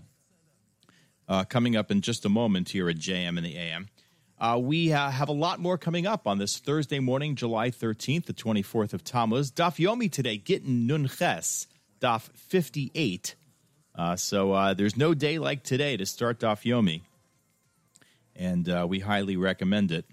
[1.28, 3.88] uh, coming up in just a moment here at JM in the AM.
[4.40, 8.26] Uh, we uh, have a lot more coming up on this Thursday morning, July 13th,
[8.26, 9.50] the 24th of Tammuz.
[9.50, 11.66] Daf Yomi today, Gittin Nun Ches,
[12.00, 13.34] Daf 58.
[13.96, 17.02] Uh, so uh, there's no day like today to start Daf Yomi,
[18.36, 20.04] and uh, we highly recommend it.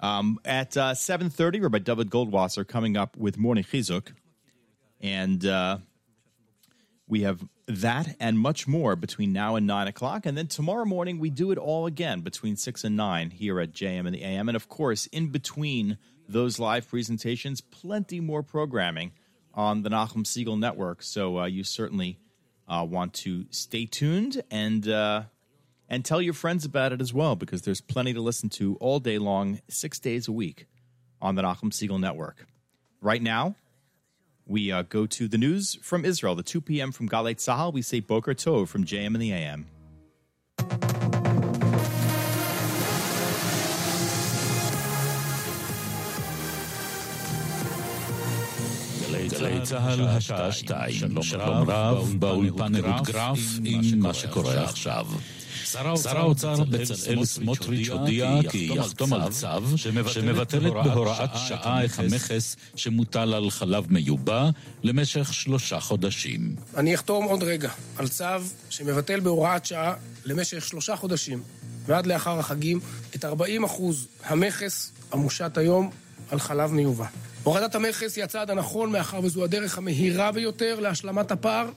[0.00, 4.12] Um, at uh, 7.30, Rabbi David Goldwasser coming up with Morning Chizuk,
[5.02, 5.44] and
[7.08, 10.26] we have that and much more between now and 9 o'clock.
[10.26, 13.72] And then tomorrow morning, we do it all again between 6 and 9 here at
[13.72, 14.48] JM and the AM.
[14.48, 15.98] And of course, in between
[16.28, 19.12] those live presentations, plenty more programming
[19.54, 21.02] on the Nachum Segal Network.
[21.02, 22.18] So uh, you certainly
[22.68, 24.88] uh, want to stay tuned and.
[24.88, 25.22] Uh,
[25.88, 28.98] and tell your friends about it as well, because there's plenty to listen to all
[28.98, 30.66] day long, six days a week
[31.22, 32.46] on the Nachum Segal Network.
[33.00, 33.54] Right now,
[34.46, 36.92] we uh, go to the news from Israel, the 2 p.m.
[36.92, 37.72] from Galei Tzahal.
[37.72, 39.66] We say Boker Tov from JM and the AM.
[49.38, 55.06] גלי צה"ל, השעה שתיים, שלום רב, באולפן אהוד גרף עם מה שקורה עכשיו.
[56.02, 63.34] שר האוצר בצלאל סמוטריץ' הודיע כי יחתום על צו שמבטלת בהוראת שעה את המכס שמוטל
[63.34, 64.50] על חלב מיובא
[64.82, 66.56] למשך שלושה חודשים.
[66.76, 68.24] אני אחתום עוד רגע על צו
[68.70, 71.42] שמבטל בהוראת שעה למשך שלושה חודשים
[71.86, 72.80] ועד לאחר החגים
[73.16, 73.28] את 40%
[74.24, 75.90] המכס המושת היום
[76.30, 77.06] על חלב מיובא.
[77.42, 81.68] הורדת המכס היא הצעד הנכון מאחר וזו הדרך המהירה ביותר להשלמת הפער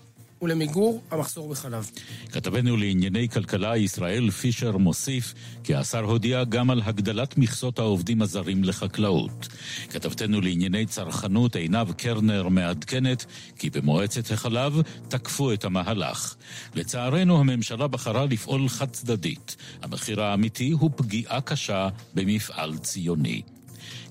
[0.42, 1.92] ולמיגור המחסור בחלב.
[2.32, 5.34] כתבנו לענייני כלכלה ישראל פישר מוסיף
[5.64, 9.48] כי השר הודיע גם על הגדלת מכסות העובדים הזרים לחקלאות.
[9.90, 13.26] כתבתנו לענייני צרכנות עינב קרנר מעדכנת
[13.58, 16.36] כי במועצת החלב תקפו את המהלך.
[16.76, 19.56] לצערנו הממשלה בחרה לפעול חד צדדית.
[19.82, 23.42] המחיר האמיתי הוא פגיעה קשה במפעל ציוני.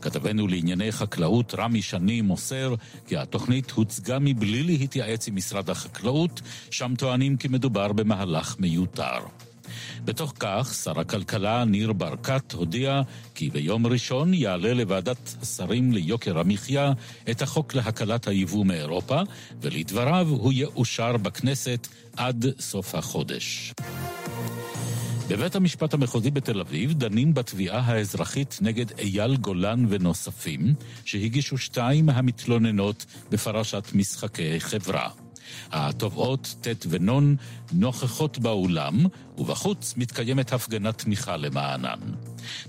[0.00, 2.74] כתבנו לענייני חקלאות רמי שני מוסר
[3.06, 9.18] כי התוכנית הוצגה מבלי להתייעץ עם משרד החקלאות, שם טוענים כי מדובר במהלך מיותר.
[10.04, 13.02] בתוך כך, שר הכלכלה ניר ברקת הודיע
[13.34, 16.92] כי ביום ראשון יעלה לוועדת השרים ליוקר המחיה
[17.30, 19.20] את החוק להקלת היבוא מאירופה,
[19.60, 23.72] ולדבריו הוא יאושר בכנסת עד סוף החודש.
[25.28, 30.74] בבית המשפט המחוזי בתל אביב דנים בתביעה האזרחית נגד אייל גולן ונוספים,
[31.04, 35.08] שהגישו שתיים מהמתלוננות בפרשת משחקי חברה.
[35.72, 37.36] התובעות ט' ונון
[37.72, 39.06] נוכחות באולם,
[39.38, 42.00] ובחוץ מתקיימת הפגנת תמיכה למענן.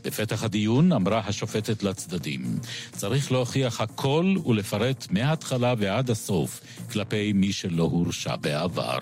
[0.03, 2.59] בפתח הדיון אמרה השופטת לצדדים,
[2.91, 8.99] צריך להוכיח הכל ולפרט מההתחלה ועד הסוף כלפי מי שלא הורשע בעבר.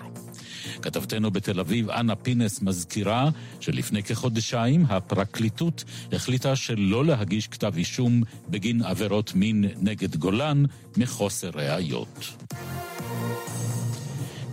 [0.82, 3.28] כתבתנו בתל אביב, אנה פינס, מזכירה
[3.60, 10.64] שלפני כחודשיים הפרקליטות החליטה שלא להגיש כתב אישום בגין עבירות מין נגד גולן
[10.96, 12.28] מחוסר ראיות.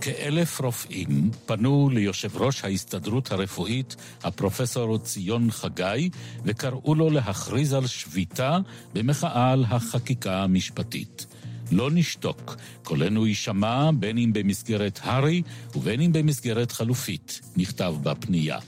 [0.06, 6.10] כאלף רופאים פנו ליושב ראש ההסתדרות הרפואית, הפרופסור ציון חגי,
[6.44, 8.58] וקראו לו להכריז על שביתה
[8.94, 11.26] במחאה על החקיקה המשפטית.
[11.72, 15.42] לא נשתוק, קולנו יישמע בין אם במסגרת הר"י
[15.74, 18.58] ובין אם במסגרת חלופית, נכתב בפנייה.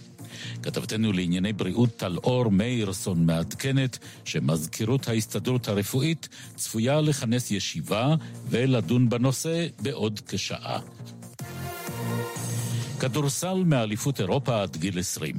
[0.62, 8.14] כתבתנו לענייני בריאות טל אור מאירסון מעדכנת שמזכירות ההסתדרות הרפואית צפויה לכנס ישיבה
[8.49, 10.80] ולדון בנושא בעוד כשעה.
[13.01, 15.34] כדורסל מאליפות אירופה עד גיל 20.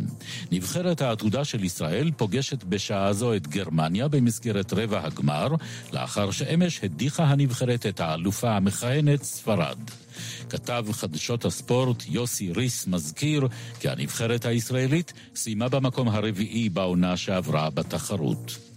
[0.51, 5.47] נבחרת העתודה של ישראל פוגשת בשעה זו את גרמניה במסגרת רבע הגמר,
[5.93, 9.77] לאחר שאמש הדיחה הנבחרת את האלופה המכהנת ספרד.
[10.49, 13.47] כתב חדשות הספורט יוסי ריס מזכיר
[13.79, 18.68] כי הנבחרת הישראלית סיימה במקום הרביעי בעונה שעברה בתחרות.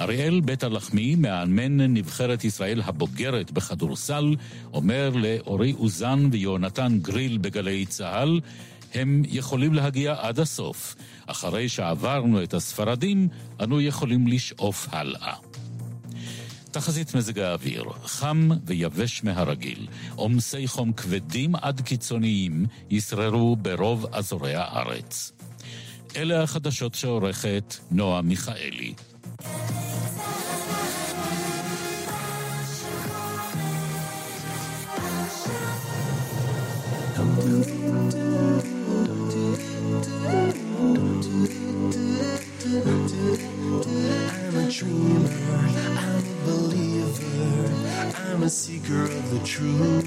[0.00, 4.34] אריאל בית הלחמי, מאמן נבחרת ישראל הבוגרת בכדורסל,
[4.72, 8.40] אומר לאורי אוזן ויונתן גריל בגלי צה"ל,
[8.94, 10.96] הם יכולים להגיע עד הסוף.
[11.26, 13.28] אחרי שעברנו את הספרדים,
[13.60, 15.34] אנו יכולים לשאוף הלאה.
[16.70, 19.86] תחזית מזג האוויר, חם ויבש מהרגיל.
[20.14, 25.32] עומסי חום כבדים עד קיצוניים ישררו ברוב אזורי הארץ.
[26.16, 28.94] אלה החדשות שעורכת נועה מיכאלי.
[29.38, 29.48] I'm
[44.54, 45.28] a dreamer,
[45.98, 47.70] I'm a believer,
[48.16, 50.06] I'm a seeker of the truth.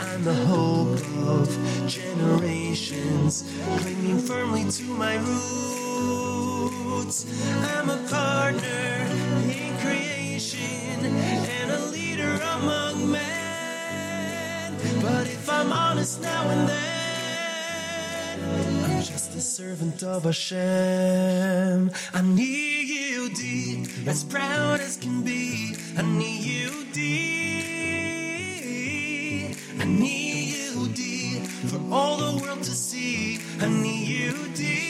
[0.00, 1.48] I'm the hope of
[1.86, 3.44] generations,
[3.78, 6.45] clinging firmly to my roots.
[6.68, 9.06] I'm a partner
[9.52, 14.74] in creation and a leader among men.
[15.00, 18.40] But if I'm honest now and then,
[18.84, 21.92] I'm just a servant of Hashem.
[22.12, 25.76] I need you deep, as proud as can be.
[25.96, 27.66] I need you deep.
[29.78, 33.38] I need you deep for all the world to see.
[33.60, 34.85] I need you deep,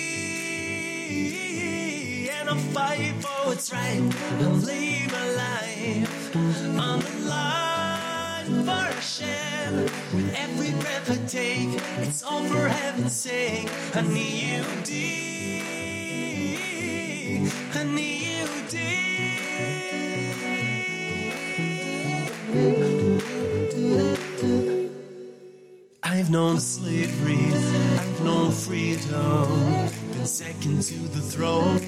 [2.38, 4.02] and I'll fight for what's right.
[4.40, 9.74] I'll lay my life on the line for Hashem.
[10.14, 13.68] With every breath I take, it's all for heaven's sake.
[13.94, 15.62] I need you deep.
[17.74, 19.06] I need you deep.
[26.02, 29.88] I've known slavery, I've known freedom,
[30.26, 31.78] second to the throne.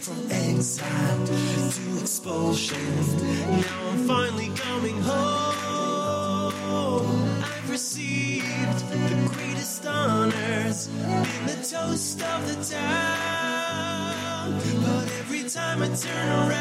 [0.00, 1.34] From exile to
[2.00, 2.78] expulsion,
[3.20, 5.60] now I'm finally coming home.
[7.44, 14.58] I've received the greatest honors, been the toast of the town.
[14.82, 16.58] But every time I turn around,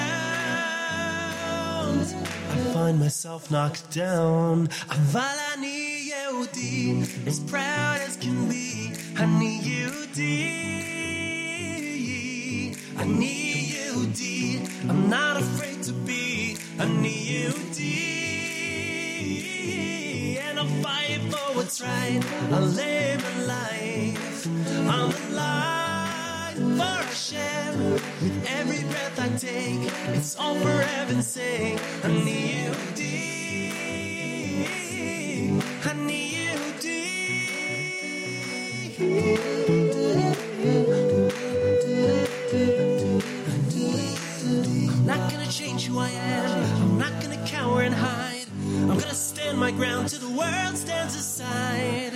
[2.52, 4.68] I find myself knocked down.
[4.90, 8.89] Avalani Yehudi, as proud as can be.
[9.22, 10.78] I need you deep.
[12.98, 14.62] I need you deep.
[14.88, 16.56] I'm not afraid to be.
[16.80, 18.00] I need you deep.
[20.40, 22.24] And I'll fight for what's right.
[22.54, 24.48] I'll lay my life
[25.32, 26.98] line for.
[28.22, 31.78] With every breath I take, it's all for heaven's sake.
[32.06, 33.84] I need you deep.
[35.86, 36.30] I need.
[36.30, 36.39] I'm
[39.02, 39.06] I'm
[45.06, 46.82] not gonna change who I am.
[46.82, 48.48] I'm not gonna cower and hide.
[48.76, 52.12] I'm gonna stand my ground till the world stands aside.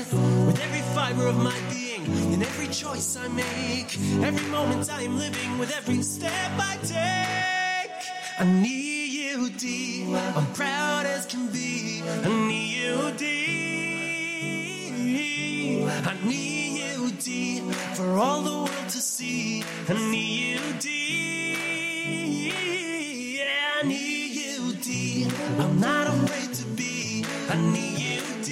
[0.45, 2.03] With every fiber of my being,
[2.33, 7.91] in every choice I make, every moment I am living, with every step I take,
[8.39, 10.09] I need you deep.
[10.35, 12.03] I'm proud as can be.
[12.03, 13.53] I need you deep.
[16.05, 16.72] I need.
[17.23, 17.61] D
[17.95, 19.63] for all the world to see.
[19.87, 20.87] I need you, D.
[23.37, 25.27] Yeah, I need you, D.
[25.57, 27.23] I'm not afraid to be.
[27.49, 28.51] I need you, D.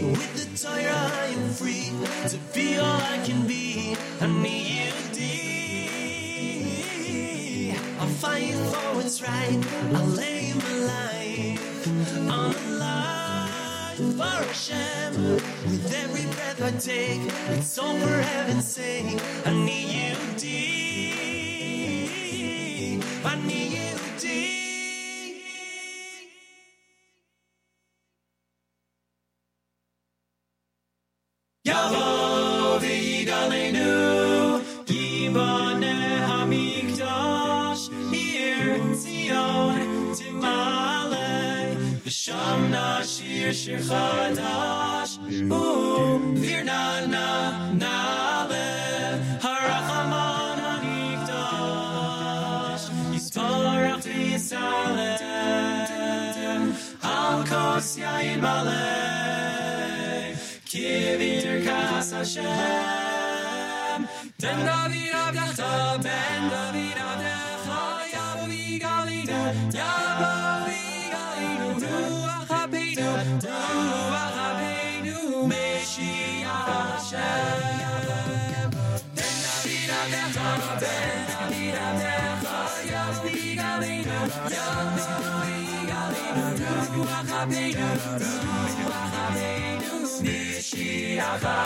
[0.00, 1.92] With the tire, I am free
[2.30, 3.94] to be all I can be.
[4.22, 5.20] I need you, D.
[8.00, 9.60] I'll fight for what's right.
[9.94, 11.86] I'll lay my life
[12.30, 12.81] on the line
[14.10, 15.14] for Hashem.
[15.64, 17.20] With every breath I take,
[17.56, 19.20] it's all for heaven's sake.
[19.46, 20.62] I need you deep.
[23.24, 23.71] I need
[43.52, 45.18] Shir Chadash,
[45.50, 48.48] u Vir na na na
[49.44, 52.04] Harachaman Hanifdash,
[53.12, 55.02] Yisparach Tzisalem,
[57.04, 60.32] Al Kos Yain Malay,
[60.64, 62.44] Kivir Kas Hashem,
[64.38, 66.31] Den David Avdach Tabeh.
[77.12, 77.82] Hashem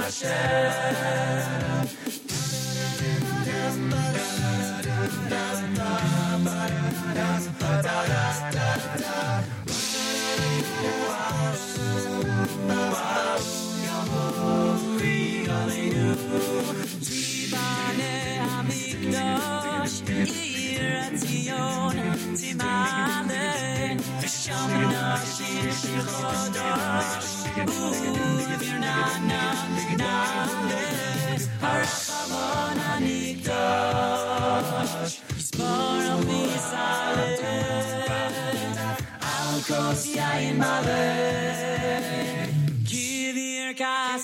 [0.06, 1.75] Hashem
[21.46, 21.96] میان
[22.58, 23.96] محله
[24.26, 25.86] شام ناشیش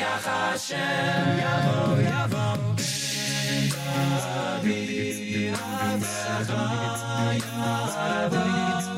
[0.07, 2.47] Meshiach Hashem Yavo Yavo
[2.77, 3.71] Ben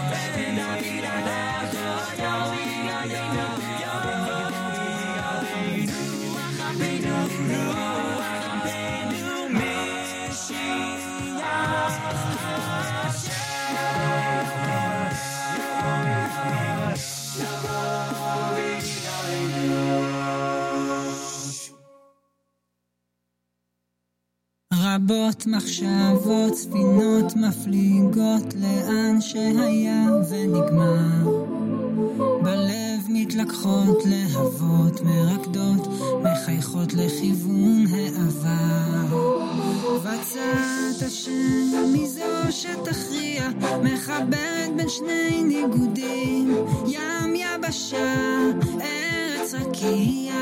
[24.94, 31.44] רבות מחשבות, ספינות מפליגות לאן שהיה ונגמר.
[32.42, 35.88] בלב מתלקחות להבות, מרקדות,
[36.22, 39.16] מחייכות לכיוון העבר.
[40.04, 43.48] בצד השם מזו שתכריע,
[43.82, 46.54] מחברת בין שני ניגודים,
[46.86, 48.14] ים יבשה,
[48.80, 50.34] ארץ רקיע,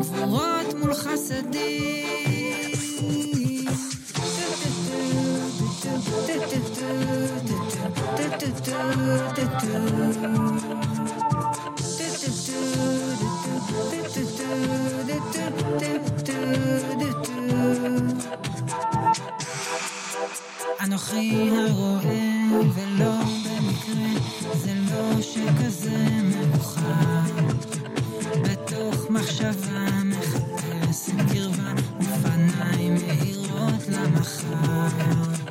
[0.00, 2.29] גבורות מול חסדים.
[20.84, 22.30] אנוכי הרואה
[22.74, 23.12] ולא
[23.44, 24.10] במקרה
[24.54, 27.22] זה לא שכזה מבוכה
[28.42, 30.49] בתוך מחשבה מחכה
[31.18, 35.49] קרבה ופניים מאירות למחר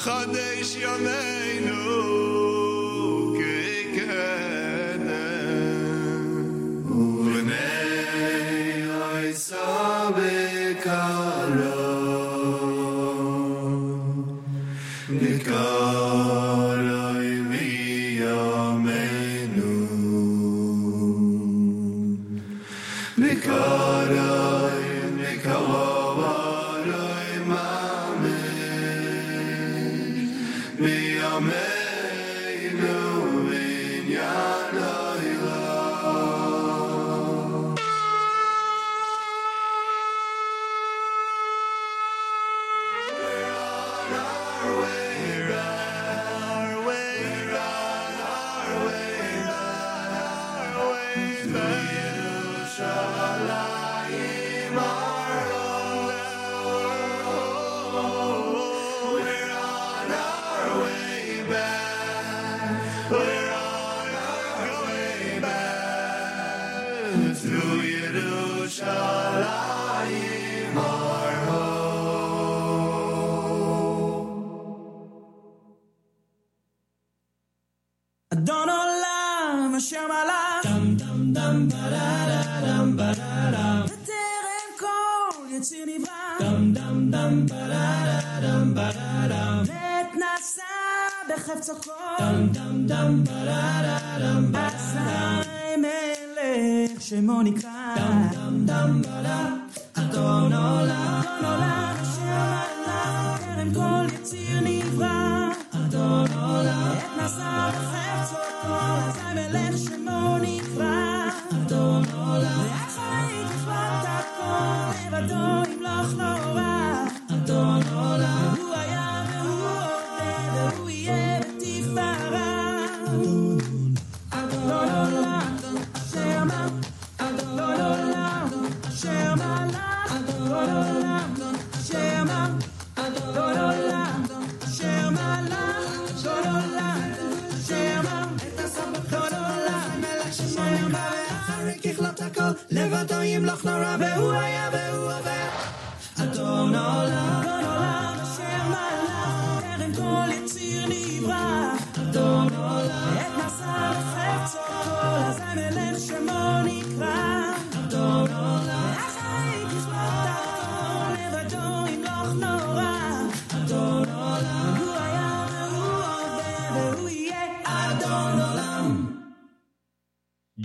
[0.00, 2.29] Chadesh Yameinu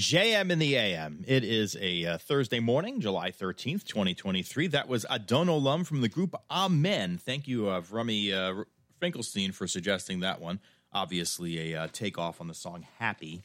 [0.06, 1.26] JM in the AM.
[1.28, 4.68] It is a uh, Thursday morning, July 13th, 2023.
[4.68, 7.18] That was Adon Olam from the group Amen.
[7.18, 8.66] Thank you, uh, Rummy uh,
[9.00, 10.60] Finkelstein, for suggesting that one.
[10.94, 13.42] Obviously, a uh, takeoff on the song Happy.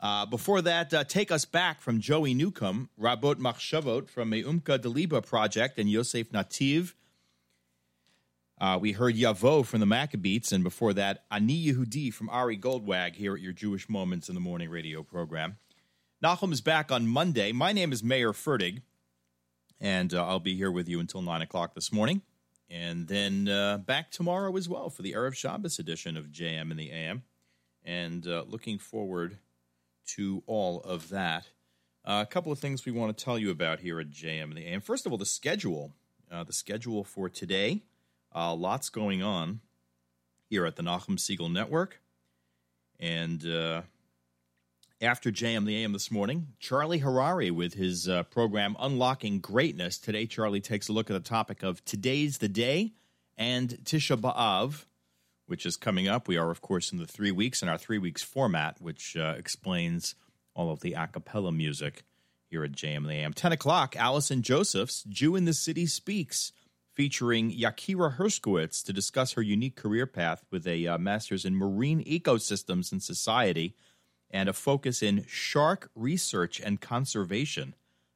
[0.00, 4.80] Uh, before that, uh, Take Us Back from Joey Newcomb, Rabot Machshavot from the Umka
[4.80, 6.94] Deliba Project, and Yosef Nativ.
[8.60, 13.14] Uh, we heard Yavo from the Maccabeats, and before that, Ani Yehudi from Ari Goldwag
[13.14, 15.58] here at your Jewish Moments in the Morning radio program.
[16.22, 17.50] Nachum's back on Monday.
[17.50, 18.82] My name is Mayer Fertig,
[19.80, 22.20] and uh, I'll be here with you until 9 o'clock this morning.
[22.68, 26.78] And then uh, back tomorrow as well for the Erev Shabbos edition of JM and
[26.78, 27.22] the AM.
[27.86, 29.38] And uh, looking forward
[30.08, 31.48] to all of that.
[32.04, 34.56] Uh, a couple of things we want to tell you about here at JM and
[34.58, 34.82] the AM.
[34.82, 35.94] First of all, the schedule.
[36.30, 37.82] Uh, the schedule for today.
[38.34, 39.60] Uh, lots going on
[40.50, 41.98] here at the Nachum Segal Network.
[43.00, 43.42] And
[45.00, 49.98] after JM the AM this morning, Charlie Harary with his uh, program Unlocking Greatness.
[49.98, 52.92] Today, Charlie takes a look at the topic of Today's the Day
[53.38, 54.84] and Tisha B'Av,
[55.46, 56.28] which is coming up.
[56.28, 59.34] We are, of course, in the three weeks in our three weeks format, which uh,
[59.38, 60.14] explains
[60.54, 62.04] all of the a cappella music
[62.50, 63.32] here at JM the AM.
[63.32, 66.52] 10 o'clock, Allison Josephs' Jew in the City Speaks,
[66.92, 72.04] featuring Yakira Herskowitz to discuss her unique career path with a uh, master's in marine
[72.04, 73.74] ecosystems and society
[74.30, 77.74] and a focus in shark research and conservation.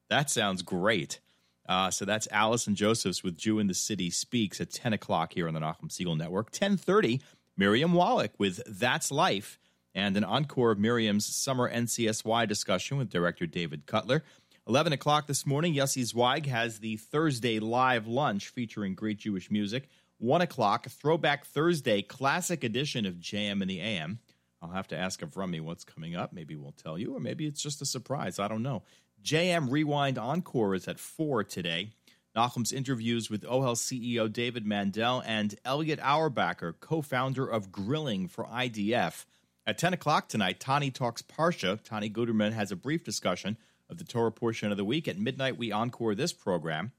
[0.09, 1.19] That sounds great.
[1.67, 5.47] Uh, so that's Allison Josephs with Jew in the City Speaks at 10 o'clock here
[5.47, 6.51] on the Nachum Segal Network.
[6.51, 7.21] 10.30,
[7.57, 9.57] Miriam Wallach with That's Life
[9.95, 14.23] and an encore of Miriam's summer NCSY discussion with director David Cutler.
[14.67, 19.89] 11 o'clock this morning, Yossi Zweig has the Thursday live lunch featuring great Jewish music.
[20.17, 24.19] 1 o'clock, Throwback Thursday classic edition of JM and the AM.
[24.65, 26.33] I'll have to ask Avrami what's coming up.
[26.33, 28.39] Maybe we'll tell you, or maybe it's just a surprise.
[28.39, 28.81] I don't know.
[29.23, 31.91] JM Rewind Encore is at 4 today.
[32.35, 38.45] Nachum's interviews with OHEL CEO David Mandel and Elliot Auerbacher, co founder of Grilling for
[38.45, 39.25] IDF.
[39.67, 41.81] At 10 o'clock tonight, Tani talks Parsha.
[41.81, 43.57] Tani Guterman has a brief discussion
[43.89, 45.07] of the Torah portion of the week.
[45.07, 46.91] At midnight, we encore this program.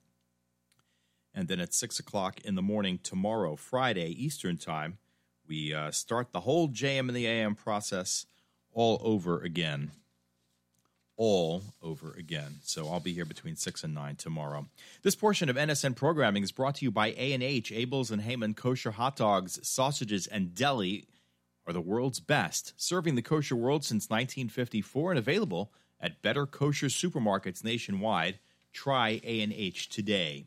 [1.35, 4.99] And then at 6 o'clock in the morning tomorrow, Friday, Eastern Time,
[5.49, 8.27] we uh, start the whole JM and the AM process
[8.73, 9.93] all over again.
[11.17, 12.57] All over again.
[12.63, 14.67] So I'll be here between 6 and 9 tomorrow.
[15.03, 18.91] This portion of NSN programming is brought to you by A&H, Abeles and Heymann Kosher
[18.93, 21.07] Hot Dogs, Sausages, and Deli
[21.67, 26.87] are the world's best, serving the kosher world since 1954 and available at better kosher
[26.87, 28.39] supermarkets nationwide.
[28.73, 30.45] Try A&H today.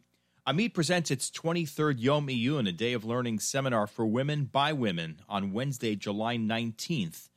[0.49, 5.21] Amit presents its 23rd Yom Iyun, a day of learning seminar for women by women,
[5.29, 7.29] on Wednesday, July 19th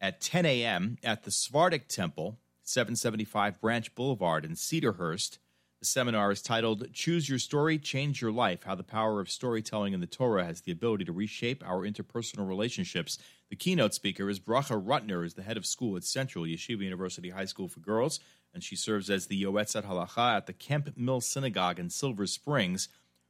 [0.00, 0.96] at 10 a.m.
[1.02, 5.38] at the Sephardic Temple, 775 Branch Boulevard in Cedarhurst.
[5.80, 9.92] The seminar is titled Choose Your Story, Change Your Life How the Power of Storytelling
[9.92, 13.18] in the Torah Has the Ability to Reshape Our Interpersonal Relationships.
[13.48, 17.30] The keynote speaker is Bracha Rutner, is the head of school at Central Yeshiva University
[17.30, 18.20] High School for Girls,
[18.52, 22.88] and she serves as the Yoetzet Halacha at the Kemp Mill Synagogue in Silver Springs.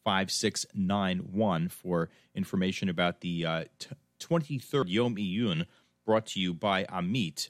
[0.05, 5.65] 212-477-5691 for information about the uh, t- 23rd Yom Iyun
[6.05, 7.49] brought to you by Amit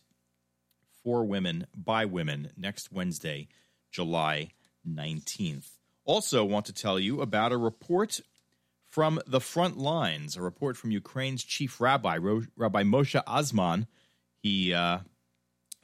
[1.03, 3.47] for women by women next Wednesday,
[3.91, 4.51] July
[4.87, 5.69] 19th.
[6.05, 8.21] Also, want to tell you about a report
[8.89, 13.87] from the front lines, a report from Ukraine's chief rabbi, Rabbi Moshe Azman.
[14.37, 14.99] He uh,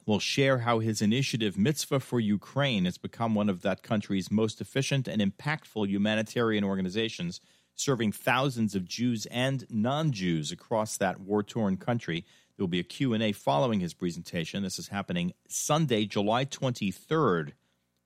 [0.06, 4.60] will share how his initiative, Mitzvah for Ukraine, has become one of that country's most
[4.60, 7.40] efficient and impactful humanitarian organizations,
[7.74, 12.24] serving thousands of Jews and non-Jews across that war-torn country.
[12.60, 14.62] There will be a Q&A following his presentation.
[14.62, 17.52] This is happening Sunday, July 23rd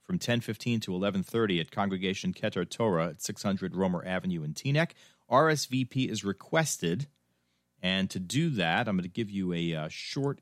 [0.05, 4.93] from 10:15 to 11:30 at Congregation Keter Torah at 600 Roemer Avenue in Teaneck.
[5.28, 7.09] RSVP is requested,
[7.82, 10.40] and to do that, I'm going to give you a uh, short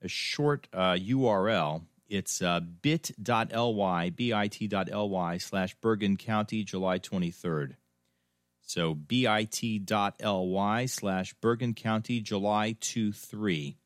[0.00, 1.82] a short uh, URL.
[2.08, 7.74] It's uh, bit.ly, bit.ly slash Bergen County, July 23rd.
[8.66, 13.78] So bit.ly slash Bergen County, July 23.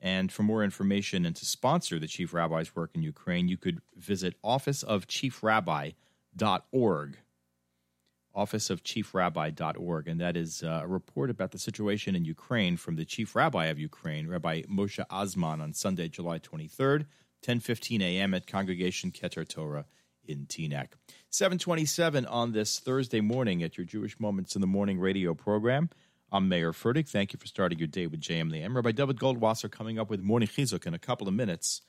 [0.00, 3.80] And for more information and to sponsor the Chief Rabbi's work in Ukraine, you could
[3.96, 7.18] visit officeofchiefrabbi.org.
[8.34, 10.08] Officeofchiefrabbi.org.
[10.08, 13.64] And that is uh, a report about the situation in Ukraine from the Chief Rabbi
[13.66, 17.06] of Ukraine, Rabbi Moshe Azman, on Sunday, July 23rd,
[17.44, 18.34] 10.15 a.m.
[18.34, 19.86] at Congregation Keter Torah
[20.24, 20.90] in Teaneck.
[21.32, 25.88] 727 on this Thursday morning at your Jewish Moments in the Morning radio program.
[26.30, 27.08] I'm Mayer Fertig.
[27.08, 28.76] Thank you for starting your day with JM the Am.
[28.76, 31.80] Rabbi David Goldwasser coming up with Morning Chizuk in a couple of minutes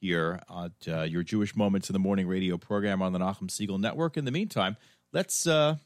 [0.00, 3.78] here at uh, your Jewish Moments in the Morning radio program on the Nachum Segal
[3.78, 4.16] Network.
[4.16, 4.76] In the meantime,
[5.12, 5.76] let's uh,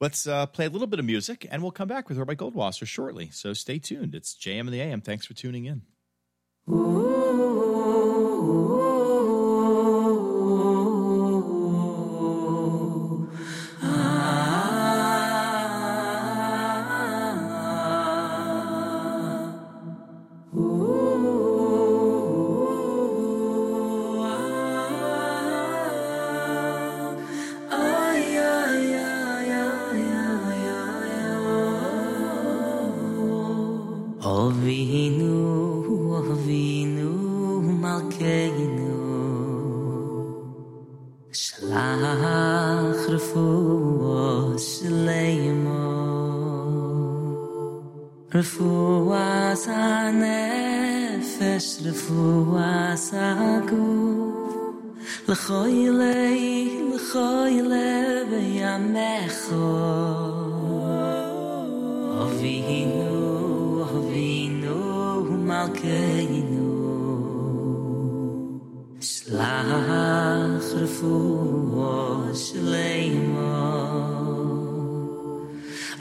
[0.00, 2.86] let's uh, play a little bit of music, and we'll come back with Rabbi Goldwasser
[2.86, 3.30] shortly.
[3.32, 4.14] So stay tuned.
[4.14, 5.00] It's JM and the AM.
[5.00, 5.82] Thanks for tuning in.
[6.70, 7.73] Ooh.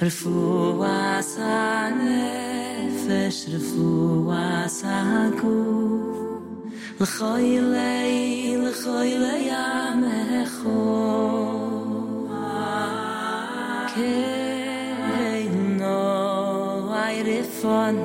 [0.09, 1.99] für was an
[3.05, 3.47] fesch
[6.99, 9.95] לכוי לי, לכוי לי lchoyl ei lchoyl a yah
[15.80, 15.99] no
[17.03, 17.97] ay refon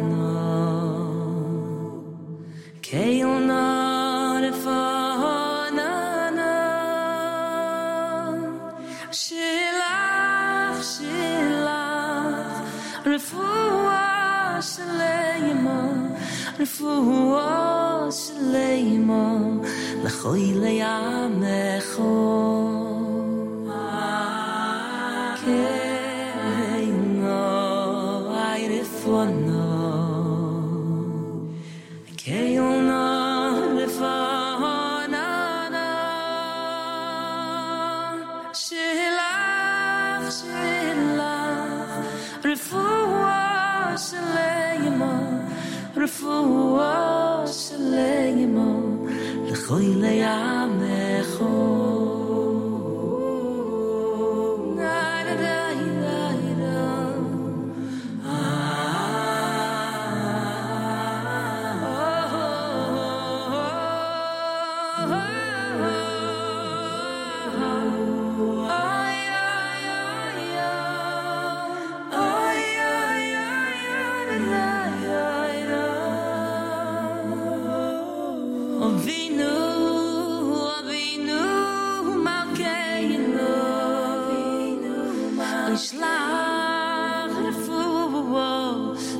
[16.66, 19.58] פֿרו וואס ליימאַן
[20.04, 21.42] לחוי ליין
[46.48, 48.80] וואס לייגמו
[49.50, 51.77] לכוי ליאמע חו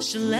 [0.09, 0.39] airifono.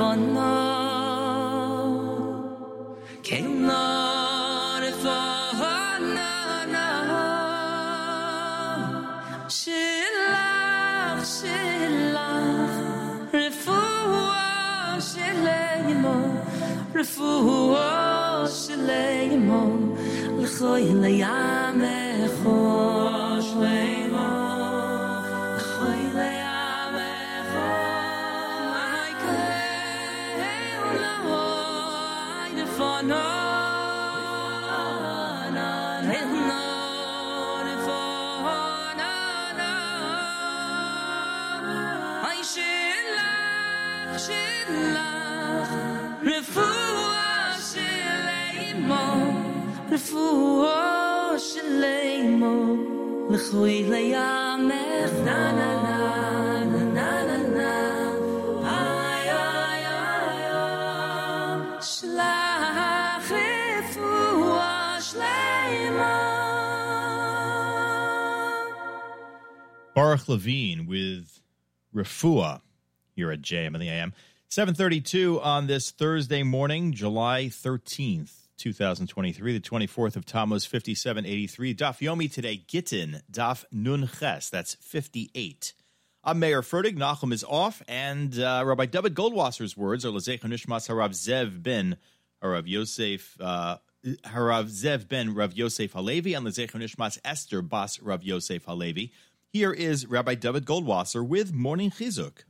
[0.00, 0.89] Keino,
[20.60, 22.09] khoy le yame.
[69.94, 71.40] Baruch Levine with
[71.94, 72.62] Refuah.
[73.14, 74.14] Here at JM in the AM.
[74.48, 81.74] 732 on this Thursday morning, July 13th, 2023, the 24th of Tammuz, 5783.
[81.74, 85.72] Daf Yomi today, Gittin, Daf Nun Ches, that's 58.
[86.22, 86.98] I'm Mayer Fertig.
[86.98, 91.96] Nachum is off, and uh, Rabbi David Goldwasser's words are Lezech Nishmas Harav Zev ben
[92.42, 98.22] Harav Yosef, uh, Harav Zev ben Rav Yosef Halevi, and Lezech Nishmas Esther Bas Rav
[98.22, 99.12] Yosef Halevi.
[99.48, 102.44] Here is Rabbi David Goldwasser with Morning Chizuk.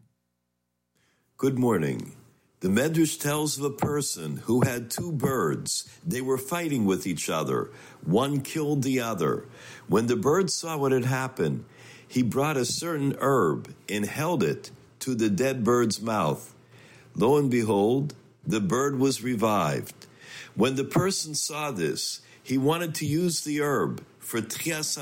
[1.36, 2.16] Good morning.
[2.60, 5.88] The Medrash tells of a person who had two birds.
[6.06, 7.70] They were fighting with each other.
[8.04, 9.46] One killed the other.
[9.88, 11.64] When the bird saw what had happened,
[12.06, 16.54] he brought a certain herb and held it to the dead bird's mouth.
[17.14, 18.14] Lo and behold,
[18.46, 20.06] the bird was revived.
[20.54, 24.98] When the person saw this, he wanted to use the herb for Trias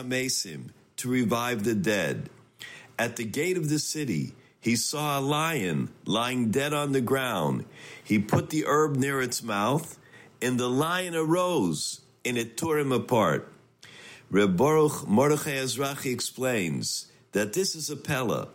[0.97, 2.31] to revive the dead.
[2.97, 4.35] At the gate of the city,
[4.69, 7.65] he saw a lion lying dead on the ground.
[8.05, 9.99] He put the herb near its mouth,
[10.43, 13.51] and the lion arose, and it tore him apart.
[14.31, 18.49] Reb Baruch Mordechai Ezrachi explains that this is a pella.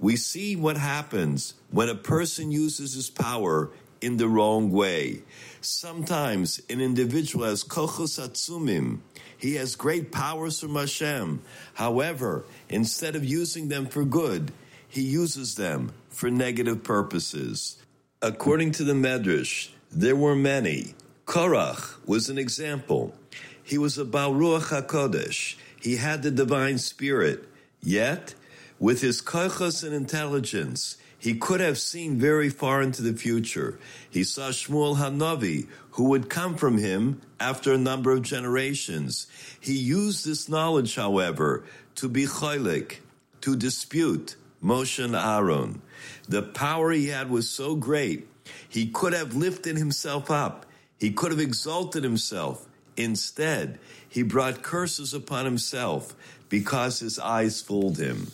[0.00, 3.70] We see what happens when a person uses his power
[4.00, 5.22] in the wrong way.
[5.60, 9.02] Sometimes an individual has kochos atzumim.
[9.38, 11.42] He has great powers from Hashem.
[11.74, 14.50] However, instead of using them for good,
[14.90, 17.76] he uses them for negative purposes.
[18.20, 20.94] According to the Medrash, there were many.
[21.26, 23.14] Korach was an example.
[23.62, 25.54] He was a Ruach HaKodesh.
[25.80, 27.44] He had the divine spirit.
[27.80, 28.34] Yet,
[28.80, 33.78] with his kochos and intelligence, he could have seen very far into the future.
[34.10, 39.28] He saw Shmuel Hanavi, who would come from him after a number of generations.
[39.60, 41.62] He used this knowledge, however,
[41.94, 42.96] to be chaylik,
[43.42, 45.82] to dispute Moshe and Aaron.
[46.28, 48.28] The power he had was so great,
[48.68, 50.66] he could have lifted himself up.
[50.98, 52.66] He could have exalted himself.
[52.96, 53.78] Instead,
[54.08, 56.14] he brought curses upon himself
[56.48, 58.30] because his eyes fooled him.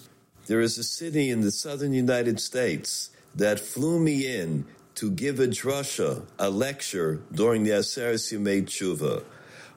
[0.46, 4.64] There is a city in the southern United States that flew me in
[4.96, 9.22] to give a drasha, a lecture, during the Aseret Yemei Tshuva.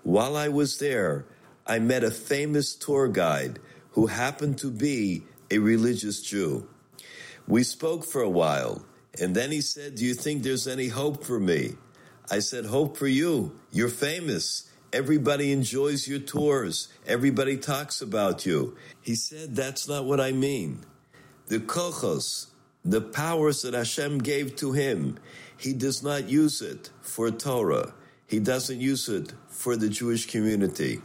[0.03, 1.25] While I was there,
[1.67, 3.59] I met a famous tour guide
[3.91, 6.67] who happened to be a religious Jew.
[7.47, 8.85] We spoke for a while,
[9.19, 11.75] and then he said, Do you think there's any hope for me?
[12.29, 13.59] I said, Hope for you.
[13.71, 14.69] You're famous.
[14.91, 16.87] Everybody enjoys your tours.
[17.05, 18.75] Everybody talks about you.
[19.01, 20.85] He said, That's not what I mean.
[21.47, 22.47] The kochos,
[22.85, 25.17] the powers that Hashem gave to him,
[25.57, 27.93] he does not use it for Torah.
[28.27, 31.01] He doesn't use it for the Jewish community.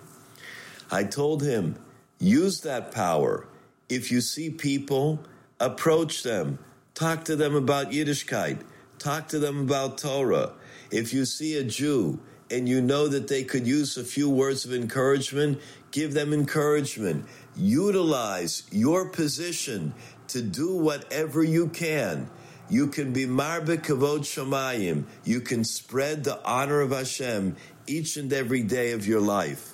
[0.91, 1.77] I told him,
[2.19, 3.49] use that power.
[3.95, 5.21] If you see people,
[5.61, 6.59] approach them,
[6.95, 8.59] talk to them about Yiddishkeit,
[8.99, 10.55] talk to them about Torah.
[10.91, 12.19] If you see a Jew,
[12.51, 15.61] and you know that they could use a few words of encouragement,
[15.93, 17.27] give them encouragement.
[17.57, 19.95] Utilize your position
[20.27, 22.29] to do whatever you can.
[22.69, 25.05] You can be marbe kavod shamayim.
[25.23, 27.55] You can spread the honor of Hashem
[27.87, 29.74] each and every day of your life.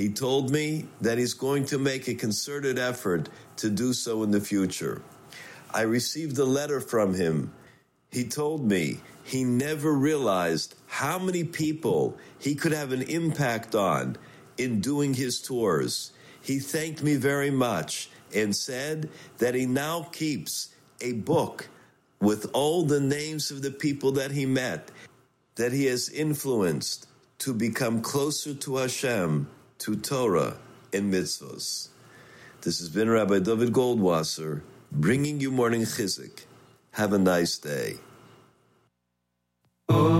[0.00, 4.30] He told me that he's going to make a concerted effort to do so in
[4.30, 5.02] the future.
[5.74, 7.52] I received a letter from him.
[8.10, 14.16] He told me he never realized how many people he could have an impact on
[14.56, 16.12] in doing his tours.
[16.40, 20.70] He thanked me very much and said that he now keeps
[21.02, 21.68] a book
[22.22, 24.90] with all the names of the people that he met,
[25.56, 27.06] that he has influenced
[27.40, 29.46] to become closer to Hashem,
[29.80, 30.58] to Torah
[30.92, 31.88] and mitzvos.
[32.60, 34.60] This has been Rabbi David Goldwasser
[34.92, 36.44] bringing you morning chizuk.
[36.92, 37.94] Have a nice day.
[39.88, 40.19] Hashem,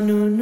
[0.00, 0.39] Nanu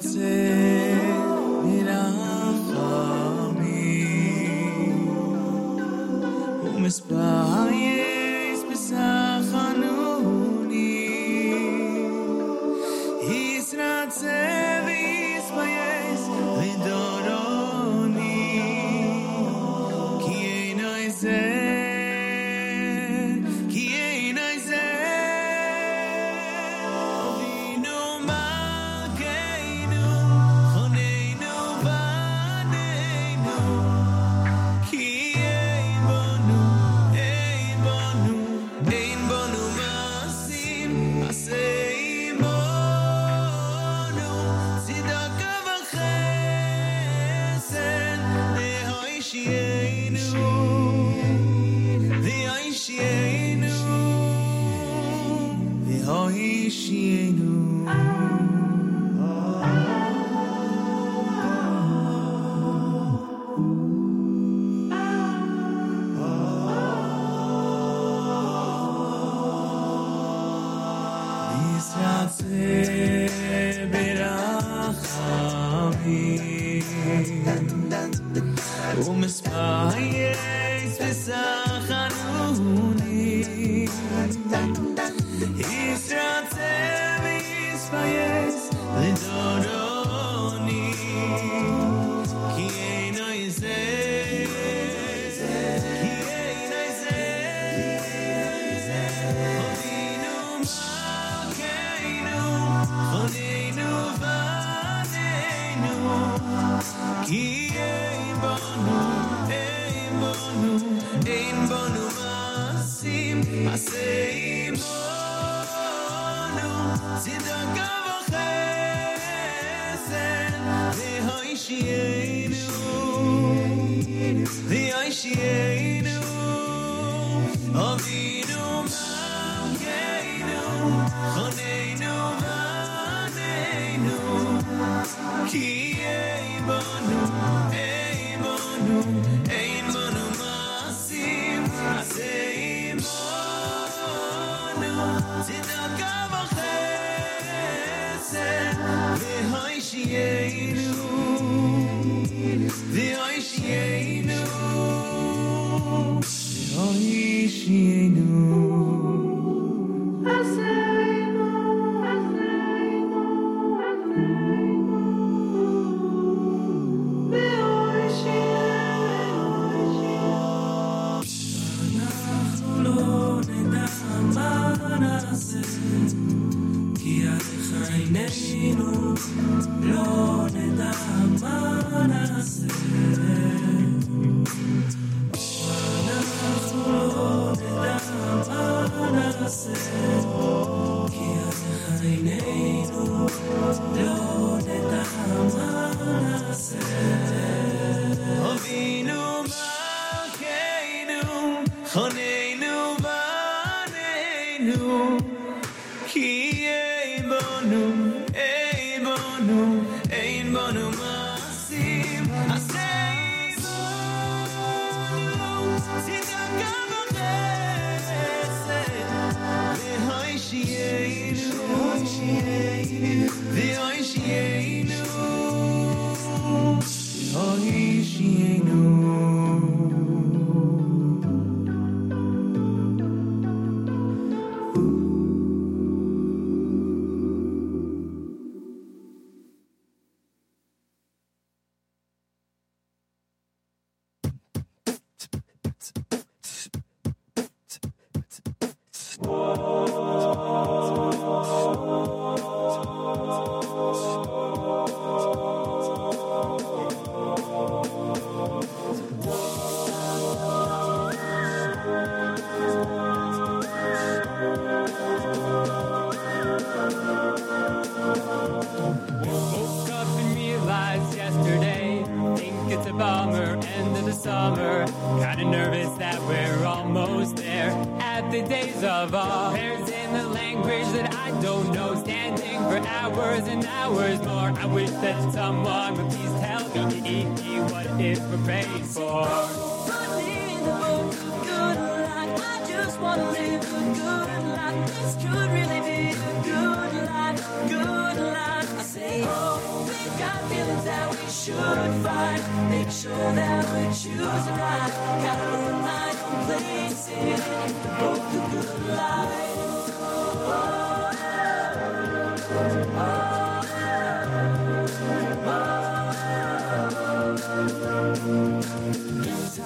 [0.00, 1.20] Misratzeh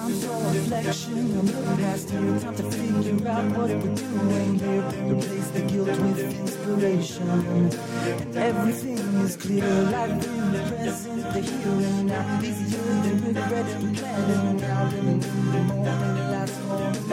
[0.05, 1.13] time's your reflection.
[1.35, 2.39] The moon has you.
[2.39, 5.13] time to figure out what we're doing here.
[5.13, 7.29] Replace the guilt with inspiration.
[7.29, 9.63] And everything is clear.
[9.63, 12.39] Life in the present, the here and now.
[12.41, 17.07] These years the regret and planning now And in the moment, last moment.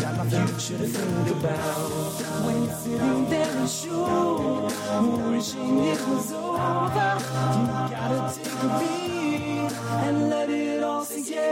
[0.00, 1.90] Got my future to think about.
[2.44, 4.70] When you're sitting there and sure,
[5.30, 7.10] wishing it was over.
[7.12, 9.72] You gotta take a beat
[10.06, 10.61] and let it.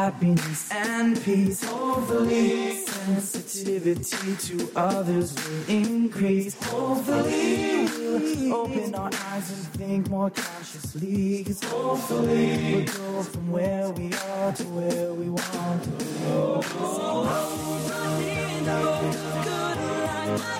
[0.00, 1.62] happiness and peace.
[1.62, 6.54] Hopefully, sensitivity to others will increase.
[6.64, 11.44] Hopefully, we'll open our eyes and think more consciously.
[11.44, 15.92] 'Cause hopefully, we'll go from where we are to where we want to
[16.24, 16.40] go.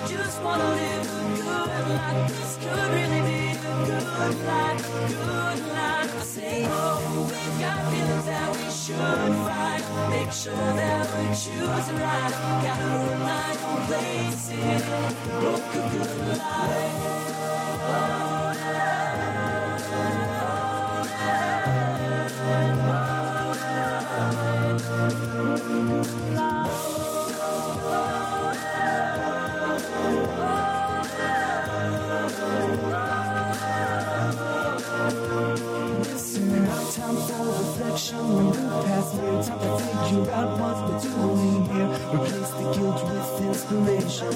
[0.31, 2.27] just wanna live a good life.
[2.29, 4.07] This could really be a good
[4.47, 6.19] life, good life.
[6.19, 9.83] I say, oh, we've got feelings that we should fight.
[10.09, 12.33] Make sure that we choose right.
[12.63, 14.81] Got a moonlight on places.
[15.43, 17.11] Look a good life.
[17.91, 18.30] Listen,
[40.11, 41.89] figure out what we're doing here.
[42.13, 44.33] Replace the guilt with inspiration.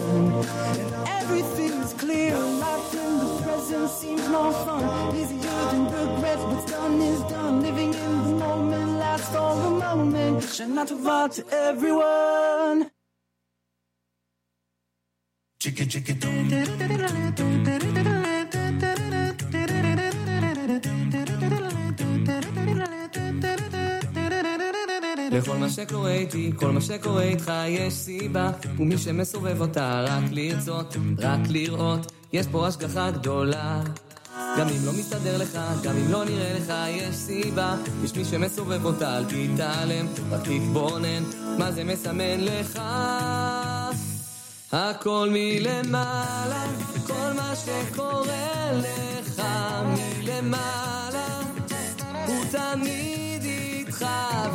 [0.72, 2.38] And everything's clear.
[2.38, 5.16] Life in the present seems more fun.
[5.16, 6.40] Easier than regret.
[6.40, 7.62] What's done is done.
[7.62, 10.62] Living in the moment lasts for a moment.
[10.80, 12.92] Out of art to everyone.
[15.60, 16.14] Chicka chicka
[25.38, 28.52] לכל מה שקורה איתי, כל מה שקורה איתך יש סיבה.
[28.78, 32.12] ומי שמסובב אותה רק לרצות, רק לראות.
[32.34, 33.82] יש פה השגחה גדולה.
[34.60, 37.76] גם אם לא מסתדר לך, גם אם לא נראה לך, יש סיבה.
[38.04, 41.24] יש מי שמסובב אותה, אל תתעלם, רק תתבונן.
[41.58, 42.82] מה זה מסמן לך?
[44.72, 46.66] הכל מלמעלה,
[47.08, 49.42] כל מה שקורה לך
[49.86, 51.42] מלמעלה.
[52.28, 54.06] הוא תמיד איתך,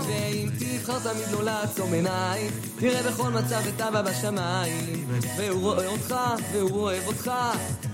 [0.07, 0.49] ואם
[0.91, 5.07] תבחר תמיד לא לעצום עיניים, תראה בכל מצב את אבא בשמיים,
[5.37, 6.15] והוא רואה אותך,
[6.53, 7.31] והוא אוהב אותך,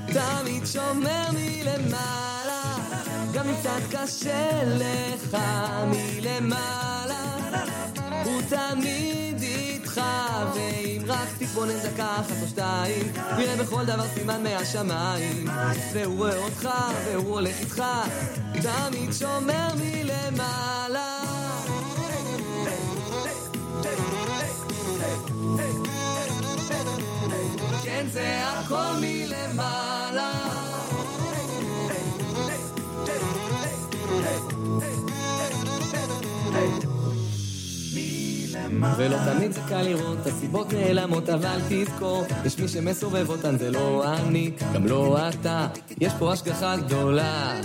[0.06, 2.62] תמיד שומר מלמעלה,
[3.32, 5.36] גם אם קצת קשה לך
[5.86, 7.24] מלמעלה,
[8.24, 10.00] הוא תמיד איתך,
[10.54, 15.48] ואם רק תתבונן דקה אחת או שתיים, תראה בכל דבר סימן מהשמיים,
[15.92, 16.68] והוא רואה אותך,
[17.04, 17.82] והוא הולך איתך,
[18.62, 21.25] תמיד שומר מלמעלה.
[27.96, 30.32] כן, זה הכל מלמעלה.
[38.98, 44.04] ולא תמיד זה קל לראות, הסיבות נעלמות, אבל תזכור, יש מי שמסובב אותן, זה לא
[44.14, 45.66] אני, גם לא אתה,
[46.00, 47.60] יש פה השגחה גדולה.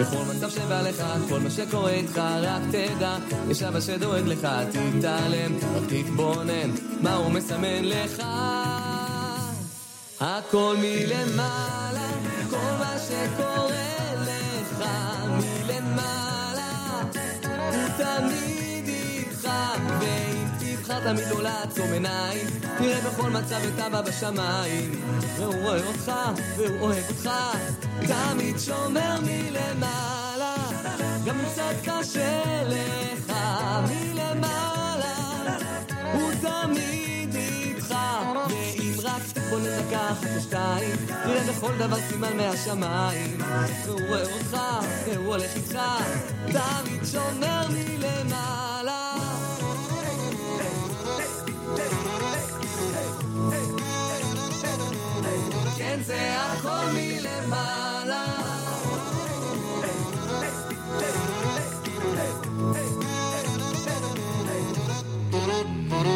[0.00, 3.16] בכל מצב שבא לך, כל מה שקורה איתך, רק תדע,
[3.50, 6.70] יש אבא שדואג לך, תתעלם, רק תתבונן,
[7.02, 8.22] מה הוא מסמן לך.
[10.26, 12.08] הכל מלמעלה,
[12.50, 14.84] כל מה שקורה לך
[15.28, 17.02] מלמעלה,
[17.42, 19.48] הוא תמיד איתך,
[20.00, 22.46] ואם תבחר תמיד לא לעצום עיניים,
[22.78, 25.02] תראה בכל מצב את אבא בשמיים,
[25.36, 26.12] והוא רואה אותך,
[26.56, 27.30] והוא אוהב אותך,
[28.06, 30.56] תמיד שומר מלמעלה,
[31.26, 33.32] גם אם קצת קשה לך
[33.88, 35.16] מלמעלה,
[36.12, 37.03] הוא תמיד
[39.54, 43.38] רק תתבונן דקה אחת או שתיים, תראה בכל דבר סימן מהשמיים,
[43.86, 44.56] והוא רואה אותך,
[45.06, 45.78] והוא הולך איתך,
[46.46, 49.14] תמיד שומר מלמעלה.
[55.76, 58.24] כן, זה הכל מלמעלה.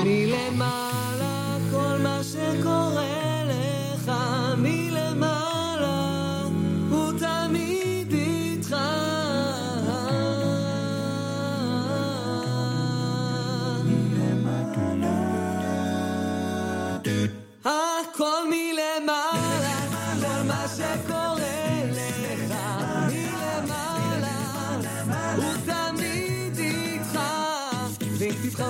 [0.05, 3.28] מלמעלה כל מה שקורה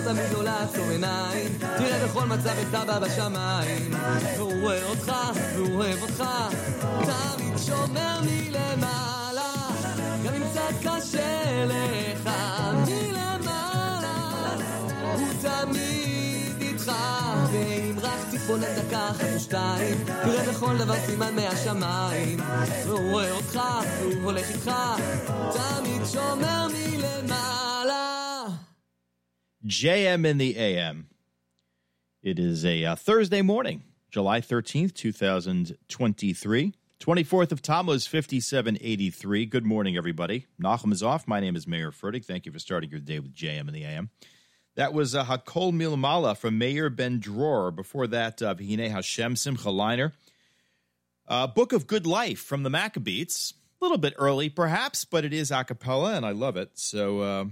[0.08, 1.58] תמיד לא לעצום עיניים.
[1.60, 3.94] תראה בכל מצב את אבא בשמיים.
[4.36, 5.12] והוא רואה אותך
[5.54, 6.24] והוא אוהב אותך.
[6.80, 9.52] תמיד שומר מלמעלה.
[10.24, 12.30] גם אם קצת קשה לך
[12.86, 14.56] מלמעלה.
[15.14, 16.92] הוא תמיד איתך.
[17.52, 22.40] ואם רק תתבונן דקה אחת או שתיים תראה בכל דבר סימן מהשמיים.
[22.86, 23.60] והוא רואה אותך
[24.00, 24.70] והוא הולך איתך.
[25.52, 27.47] תמיד שומר מלמעלה
[29.66, 31.08] JM in the AM.
[32.22, 36.74] It is a uh, Thursday morning, July 13th, 2023.
[37.00, 39.46] 24th of Tammuz, 5783.
[39.46, 40.46] Good morning, everybody.
[40.60, 41.28] Nachum is off.
[41.28, 42.24] My name is Mayer Fertig.
[42.24, 44.10] Thank you for starting your day with JM in the AM.
[44.76, 47.72] That was uh, Hakol Milmala from Mayor Ben Dror.
[47.72, 50.12] Before that, uh, Vihine Hashem Simcha Leiner.
[51.26, 53.54] Uh, Book of Good Life from the Maccabeats.
[53.80, 56.70] A little bit early, perhaps, but it is a cappella, and I love it.
[56.74, 57.44] So uh,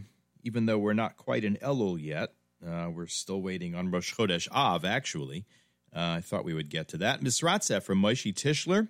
[0.47, 2.33] even though we're not quite in Elul yet,
[2.65, 5.45] uh, we're still waiting on Rosh Chodesh Av, actually.
[5.95, 7.21] Uh, I thought we would get to that.
[7.21, 8.89] Misratzeh from Moshe Tischler.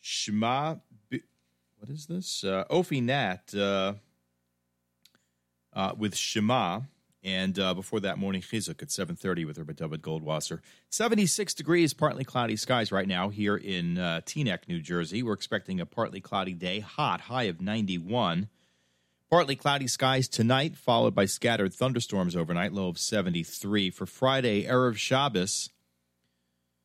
[0.00, 0.76] Shema,
[1.08, 1.22] B-
[1.78, 2.42] what is this?
[2.42, 3.94] Uh, Ofi Nat uh,
[5.72, 6.80] uh, with Shema.
[7.22, 10.60] And uh, before that, morning chizuk at 7.30 with Rabbi David Goldwasser.
[10.88, 15.22] 76 degrees, partly cloudy skies right now here in uh, Teaneck, New Jersey.
[15.22, 18.48] We're expecting a partly cloudy day, hot, high of 91.
[19.30, 23.88] Partly cloudy skies tonight, followed by scattered thunderstorms overnight, low of 73.
[23.90, 25.70] For Friday, Erev Shabbos,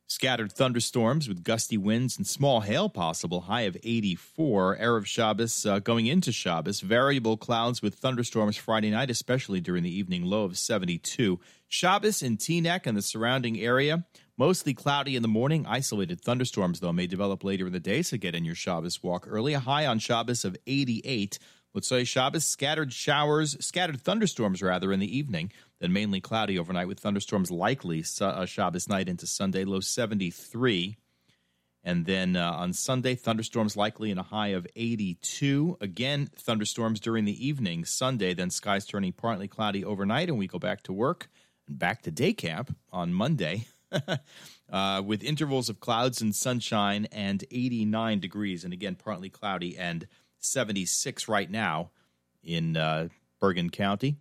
[0.06, 4.76] scattered thunderstorms with gusty winds and small hail possible, high of 84.
[4.76, 9.98] Erev Shabbos uh, going into Shabbos, variable clouds with thunderstorms Friday night, especially during the
[9.98, 11.40] evening, low of 72.
[11.66, 14.06] Shabbos in Teaneck and the surrounding area,
[14.36, 15.66] mostly cloudy in the morning.
[15.66, 19.26] Isolated thunderstorms, though, may develop later in the day, so get in your Shabbos walk
[19.28, 19.52] early.
[19.52, 21.40] A high on Shabbos of 88.
[21.76, 26.88] Let's say Shabbos, scattered showers, scattered thunderstorms rather in the evening, then mainly cloudy overnight
[26.88, 30.96] with thunderstorms likely uh, Shabbos night into Sunday, low 73.
[31.84, 35.76] And then uh, on Sunday, thunderstorms likely in a high of 82.
[35.82, 37.84] Again, thunderstorms during the evening.
[37.84, 41.28] Sunday, then skies turning partly cloudy overnight, and we go back to work
[41.68, 43.66] and back to day camp on Monday.
[44.72, 50.08] uh, with intervals of clouds and sunshine and 89 degrees, and again, partly cloudy and
[50.46, 51.90] 76 right now
[52.42, 53.08] in uh,
[53.40, 54.16] Bergen County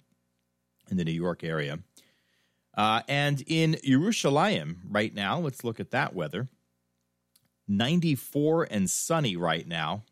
[0.90, 1.80] in the New York area.
[2.76, 6.48] Uh, and in Yerushalayim right now, let's look at that weather.
[7.68, 10.04] 94 and sunny right now,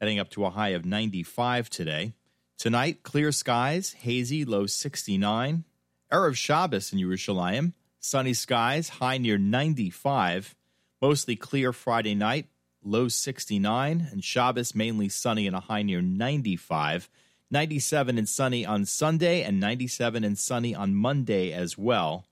[0.00, 2.12] heading up to a high of 95 today.
[2.58, 5.64] Tonight, clear skies, hazy, low 69.
[6.12, 10.54] Erev Shabbos in Yerushalayim, sunny skies, high near 95.
[11.00, 12.48] Mostly clear Friday night,
[12.82, 17.08] low 69, and Shabbos mainly sunny and a high near 95.
[17.50, 22.24] 97 and sunny on Sunday, and 97 and sunny on Monday as well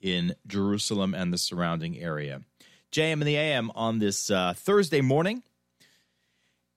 [0.00, 2.42] in Jerusalem and the surrounding area.
[2.90, 5.42] JM and the AM on this uh, Thursday morning.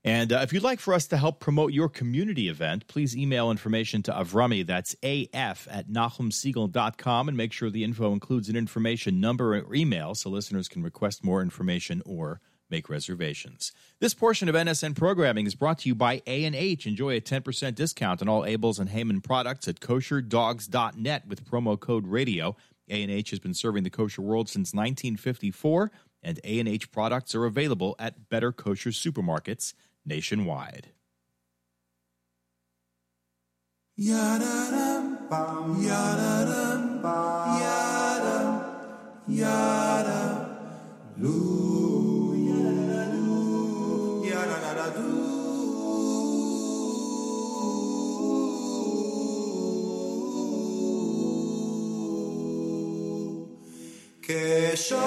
[0.05, 3.49] And uh, if you'd like for us to help promote your community event, please email
[3.49, 4.65] information to Avrami.
[4.65, 10.13] That's AF at NachumSegal.com and make sure the info includes an information number or email
[10.13, 12.39] so listeners can request more information or
[12.69, 13.71] make reservations.
[13.99, 16.87] This portion of NSN programming is brought to you by A&H.
[16.87, 22.07] Enjoy a 10% discount on all Abeles and Heymann products at kosherdogs.net with promo code
[22.07, 22.55] radio.
[22.89, 25.91] A&H has been serving the kosher world since 1954
[26.25, 29.73] and A&H products are available at better kosher supermarkets
[30.05, 30.89] nationwide.
[33.95, 34.43] Yada
[35.79, 36.45] yada
[37.57, 37.95] yada
[39.27, 40.45] yada
[54.24, 55.00] כשושנה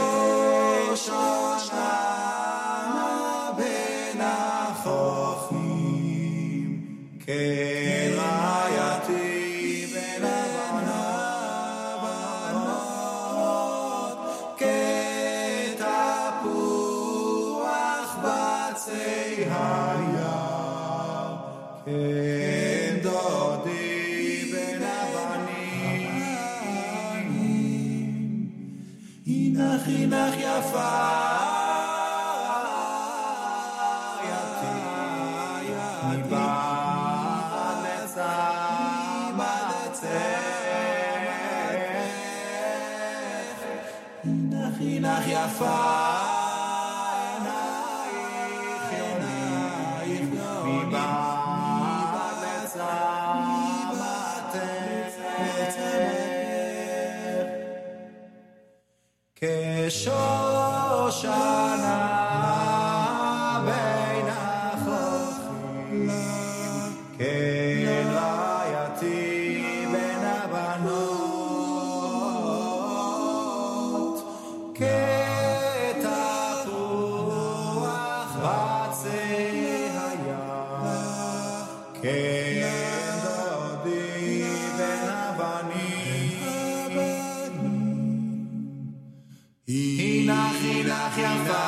[91.18, 91.67] can't.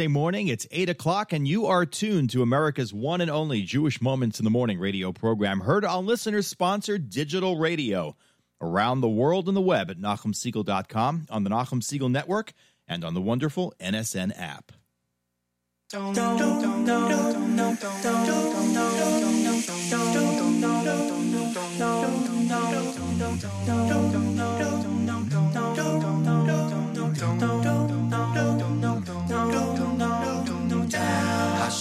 [0.00, 0.48] Thursday morning.
[0.48, 4.44] It's 8 o'clock, and you are tuned to America's one and only Jewish Moments in
[4.44, 8.16] the Morning radio program, heard on listeners sponsored digital radio
[8.62, 12.54] around the world and the web at NachumSegal.com, on the Nachum Segal Network,
[12.88, 14.72] and on the wonderful NSN app.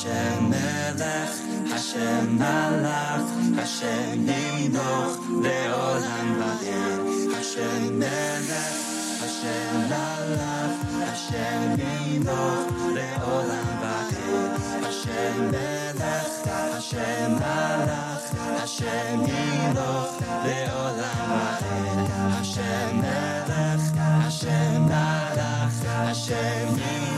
[0.01, 1.35] Hashem Melech,
[1.71, 7.33] Hashem Malach, Hashem Nimnoch, Leolam Vaher.
[7.35, 8.79] Hashem Melech,
[9.19, 14.55] Hashem Malach, Hashem Nimnoch, Leolam Vaher.
[14.85, 18.23] Hashem Melech, Hashem Malach,
[18.59, 20.15] Hashem Nimnoch,
[20.47, 22.07] Leolam Vaher.
[22.37, 23.83] Hashem Melech,
[24.23, 27.08] Hashem Malach, Hashem Nimnoch,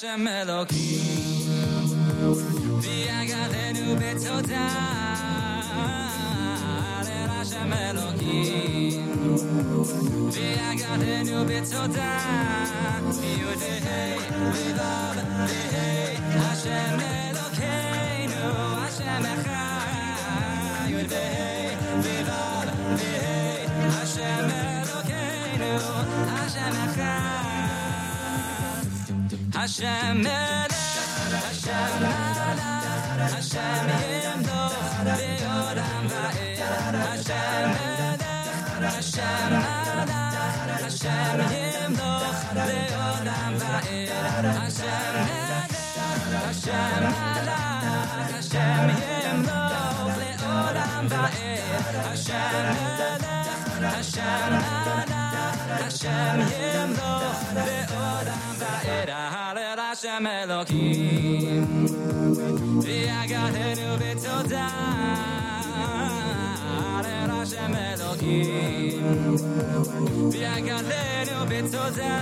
[0.00, 1.00] sem elokim,
[2.80, 4.64] diágát enő becotál,
[7.06, 9.20] elá sem elokim,
[10.30, 13.02] diágát enő becotál,
[13.40, 13.74] jó de
[16.38, 18.42] Hashem elokeinu,
[18.80, 19.62] Hashem echá,
[20.88, 21.76] jó de hely,
[23.90, 25.72] Hashem elokeinu,
[26.34, 26.74] Hashem
[29.64, 30.72] melech,
[31.32, 32.72] Hashem malach,
[33.32, 34.76] Hashem yimloch,
[35.06, 36.60] le'olam va'ed.
[37.08, 38.26] Hashem melech,
[38.84, 40.44] Hashem malach,
[40.84, 44.10] Hashem yimloch, le'olam va'ed.
[44.60, 45.72] Hashem melech,
[46.44, 47.72] Hashem malach,
[48.36, 51.64] Hashem yimloch, le'olam va'ed.
[52.08, 53.32] Hashem melech,
[53.80, 55.23] Hashem malach,
[55.81, 59.09] Hashem yimloch, le'olam va'ed.
[59.35, 61.65] Hallel Hashem Elohim,
[62.83, 64.67] ויגדנו בתודה.
[66.79, 69.03] Hallel Hashem Elohim,
[70.31, 72.17] ויגדנו בתודה.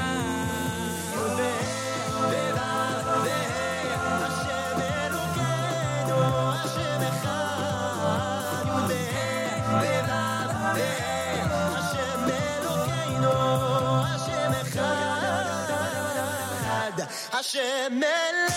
[17.42, 18.54] השם מלך,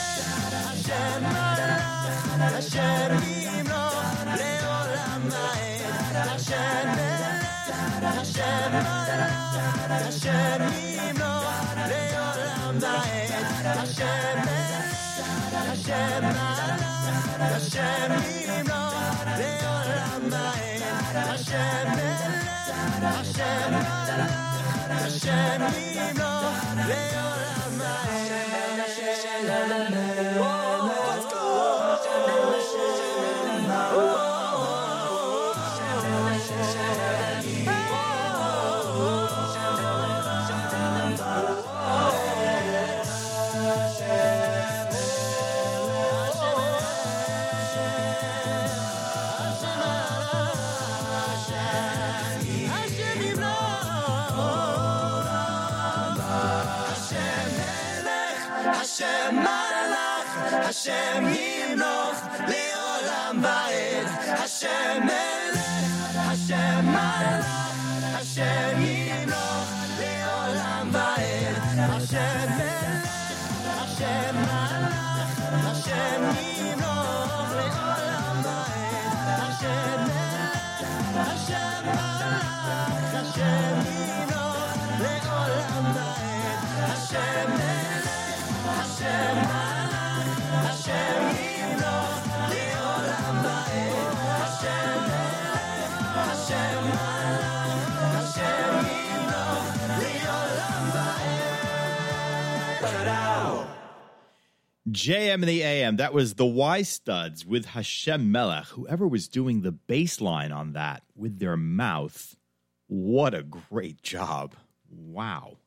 [0.52, 6.28] השם מלך, השם ימלוך לעולם ועד.
[6.28, 13.78] השם מלך, השם מלך, השם ימלוך לעולם ועד.
[13.78, 14.84] השם מלך,
[15.72, 18.12] השם מלך, השם
[18.46, 18.94] ימלוך
[19.38, 21.16] לעולם ועד.
[21.16, 24.32] השם מלך, השם מלך,
[24.90, 25.62] השם
[25.94, 26.56] ימלוך
[26.88, 27.43] לעולם
[30.37, 30.64] Whoa.
[60.54, 64.06] השם ימלוך לעולם ועד.
[64.26, 67.46] השם מלך, השם מלך,
[68.20, 69.68] השם ימלוך
[70.00, 71.56] לעולם ועד.
[71.78, 73.08] השם מלך,
[73.82, 74.94] השם מלך,
[75.66, 76.22] השם
[76.58, 79.40] ימלוך לעולם ועד.
[79.40, 80.76] השם מלך,
[81.14, 86.90] השם מלך, השם ימלוך לעולם ועד.
[86.90, 88.08] השם מלך,
[88.80, 89.73] השם מלך,
[105.05, 105.97] JM in the AM.
[105.97, 108.65] That was the Y Studs with Hashem Melech.
[108.67, 112.35] Whoever was doing the bass line on that with their mouth,
[112.87, 114.55] what a great job.
[114.89, 115.57] Wow.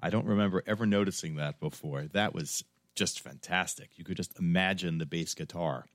[0.00, 2.04] I don't remember ever noticing that before.
[2.12, 3.90] That was just fantastic.
[3.96, 5.86] You could just imagine the bass guitar.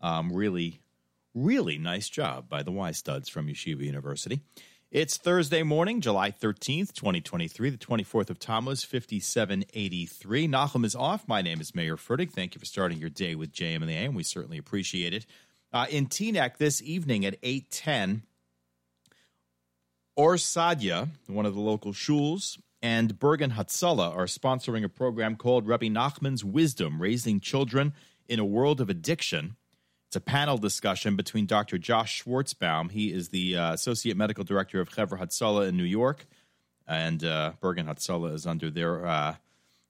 [0.00, 0.80] Um, really,
[1.34, 4.40] really nice job by the Y Studs from Yeshiva University.
[4.90, 10.46] It's Thursday morning, July 13th, 2023, the 24th of Tammuz, 5783.
[10.48, 11.26] Nachum is off.
[11.26, 12.30] My name is Mayer Fertig.
[12.30, 14.14] Thank you for starting your day with JM and the AM.
[14.14, 15.24] We certainly appreciate it.
[15.72, 18.24] Uh, in Teaneck this evening at 810,
[20.18, 25.68] Ohr Saadya, one of the local shuls, and Bergen Hatzalah are sponsoring a program called
[25.68, 27.94] Rabbi Nachman's Wisdom, Raising Children
[28.28, 29.56] in a World of Addiction.
[30.08, 31.78] It's a panel discussion between Dr.
[31.78, 32.90] Josh Schwartzbaum.
[32.90, 36.26] He is the uh, Associate Medical Director of Chevra Hatzalah in New York,
[36.86, 39.36] and uh, Bergen Hatzalah is under their uh,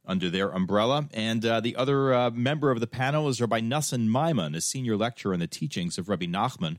[0.05, 1.09] under their umbrella.
[1.14, 4.97] And uh, the other uh, member of the panel is Rabbi Nassan Maimon, a senior
[4.97, 6.78] lecturer in the teachings of Rabbi Nachman,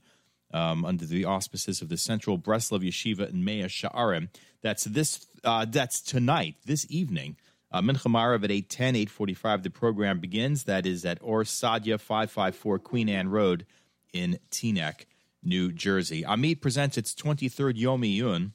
[0.53, 4.29] um, under the auspices of the Central Breslov Yeshiva in Mea Sha'arim.
[4.61, 5.25] That's this.
[5.43, 7.35] Uh, that's tonight, this evening.
[7.71, 10.65] Uh, Mincha Maariv at 810, 845, the program begins.
[10.65, 13.65] That is at Ohr Saadya 554 Queen Anne Road
[14.13, 15.05] in Teaneck,
[15.41, 16.21] New Jersey.
[16.21, 18.51] Amit presents its 23rd Yom Iyun,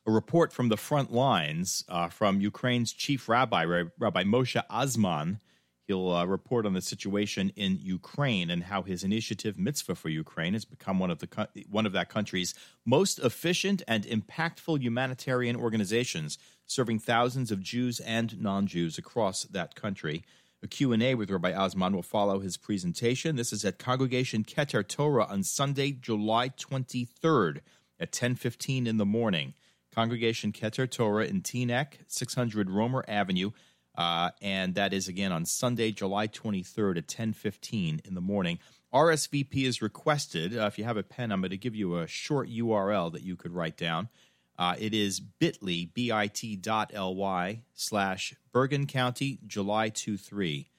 [0.05, 3.65] a report from the front lines uh, from Ukraine's chief rabbi,
[3.99, 5.41] Rabbi Moshe Azman.
[5.85, 10.53] He'll uh, report on the situation in Ukraine and how his initiative Mitzvah for Ukraine
[10.53, 12.53] has become one of the one of that country's
[12.85, 20.25] most efficient and impactful humanitarian organizations, serving thousands of Jews and non-Jews across that country.
[20.63, 23.35] A Q&A with Rabbi Azman will follow his presentation.
[23.35, 27.59] This is at Congregation Keter Torah on Sunday, July 23rd
[27.99, 29.53] at 10:15 in the morning.
[29.93, 33.51] Congregation Keter Torah in Teaneck, 600 Roemer Avenue,
[33.93, 38.57] uh, and that is again on Sunday, July 23rd at 10:15 in the morning.
[38.91, 40.57] RSVP is requested.
[40.57, 43.21] Uh, if you have a pen, I'm going to give you a short URL that
[43.21, 44.09] you could write down.
[44.57, 50.69] Uh, it is bit.ly, bit.ly slash Bergen County, July 23.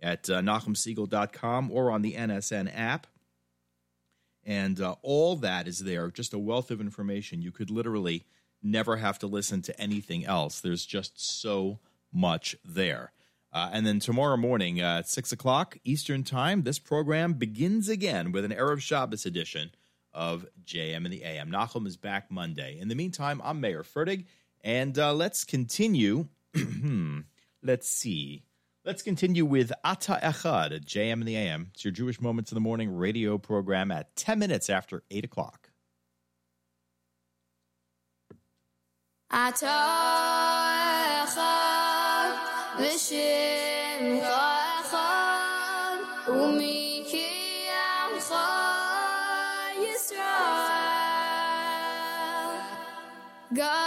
[0.02, 3.06] at uh, NachumSegal.com or on the NSN app.
[4.44, 7.42] And uh, all that is there, just a wealth of information.
[7.42, 8.24] You could literally
[8.62, 10.60] never have to listen to anything else.
[10.60, 11.78] There's just so
[12.12, 13.12] much there.
[13.52, 18.32] Uh, and then tomorrow morning uh, at 6 o'clock Eastern Time, this program begins again
[18.32, 19.70] with an Erev Shabbos edition
[20.14, 21.50] of JM and the AM.
[21.50, 22.78] Nachum is back Monday.
[22.80, 24.24] In the meantime, I'm Mayer Fertig,
[24.62, 26.28] and uh, let's continue.
[27.62, 28.44] let's see.
[28.84, 31.70] Let's continue with Ata Echad at JM in the AM.
[31.72, 35.70] It's your Jewish Moments in the Morning radio program at 10 minutes after 8 o'clock.
[39.30, 39.66] Ata
[41.22, 42.34] Echad
[48.18, 48.82] Echad
[49.78, 50.82] Yisrael
[53.54, 53.81] God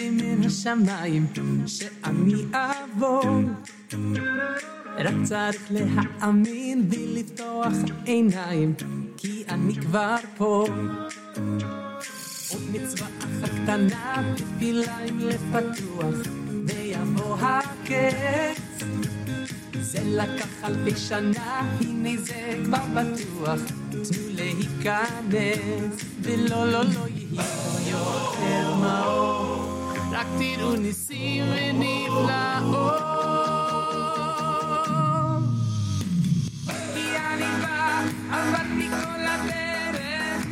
[0.00, 1.26] מבקשים מן השמיים
[1.66, 3.40] שאני אעבור.
[4.98, 7.72] רק צריך להאמין ולפתוח
[8.04, 8.74] עיניים,
[9.16, 10.66] כי אני כבר פה.
[12.50, 15.20] עוד מצווה אחת קטנה, תפילה עם
[16.66, 18.84] ויבוא הקץ.
[19.80, 23.60] זה לקח אלפי שנה, הנה זה כבר בטוח.
[23.90, 27.44] תנו להיכנס, ולא, לא, לא יהיו
[27.90, 29.47] יותר מאור.
[30.17, 32.93] רק תראו ניסים ונפלאות.
[36.93, 38.01] כי אני בא,
[38.31, 40.45] עברתי כל הדרך.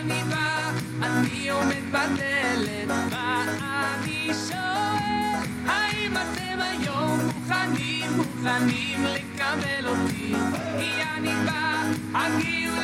[0.00, 0.70] אני בא,
[1.02, 2.88] אני עומד בדלת.
[3.10, 5.36] ואני שואל,
[5.66, 10.34] האם אתם היום מוכנים, מוכנים לקבל אותי?
[10.78, 11.82] כי אני בא,
[12.14, 12.83] הגאולה הגיעה,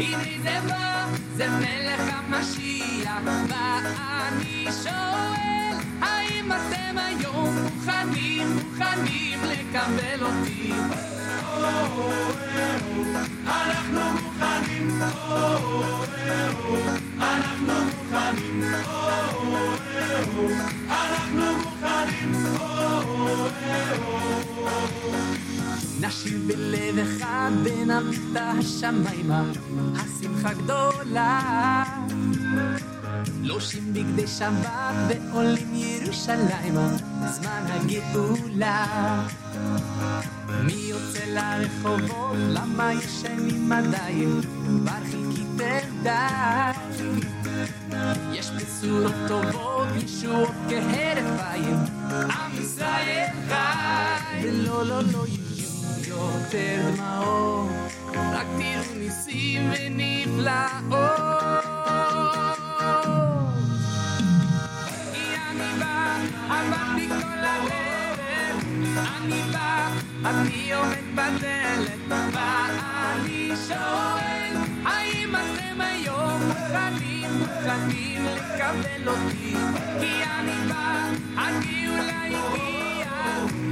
[0.00, 1.06] הנה זה בא,
[1.36, 3.18] זה מלך המשיח.
[3.48, 10.72] ואני שואל, האם אתם היום מוכנים, מוכנים לקבל אותי?
[13.46, 15.02] אנחנו מוכנים,
[17.20, 18.74] אנחנו מוכנים, אנחנו מוכנים.
[26.06, 29.42] נשיב בלב אחד ונביט השמיימה,
[29.94, 31.84] השמחה גדולה.
[33.42, 36.88] לושים בגדי שבת ועולים ירושלימה,
[37.30, 38.86] זמן הגאולה.
[40.62, 42.36] מי יוצא לרחובות?
[42.48, 44.40] למה ישנים עדיין?
[44.66, 47.04] כבר חיכיתם די.
[48.32, 51.76] יש בשורות טובות, ישועות כהרף עין.
[52.10, 53.94] עם ישראל חי.
[54.42, 55.24] ולא, לא, לא
[56.13, 57.69] יותר דמעות.
[58.33, 60.99] רק תראו ניסים ונפלאות.
[65.13, 66.15] כי אני בא,
[66.49, 68.63] עברתי כל הדרך.
[69.17, 69.89] אני בא,
[70.25, 71.99] אני עומד בדלת.
[72.09, 74.53] ואני שואל,
[74.85, 79.55] האם אתם היום מוכנים, מוכנים לקבל אותי?
[79.99, 82.82] כי אני בא, הגאולה הגיעה.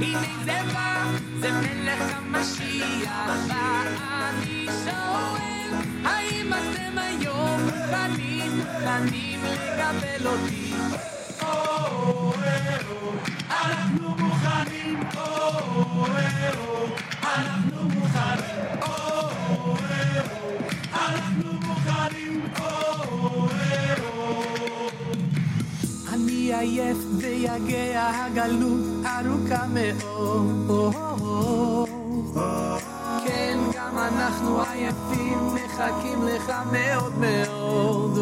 [0.02, 1.04] הנה זה בא,
[1.40, 3.10] זה מלך המשיח.
[3.48, 5.70] ואני שואל,
[6.04, 10.72] האם אתם היום מוכנים, מוכנים לקבל אותי?
[13.50, 15.00] אנחנו מוכנים,
[17.24, 18.66] אנחנו מוכנים,
[20.94, 22.42] אנחנו מוכנים,
[26.42, 30.70] עייף ויגע הגלות ארוכה מאוד.
[33.26, 38.18] כן, גם אנחנו עייפים, מחכים לך מאוד מאוד.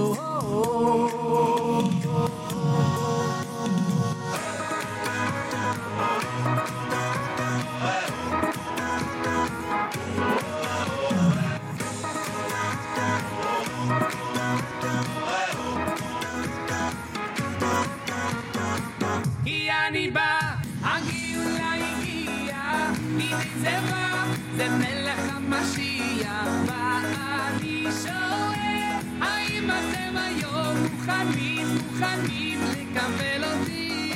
[31.00, 34.12] מוכנים, מוכנים לקבל אותי?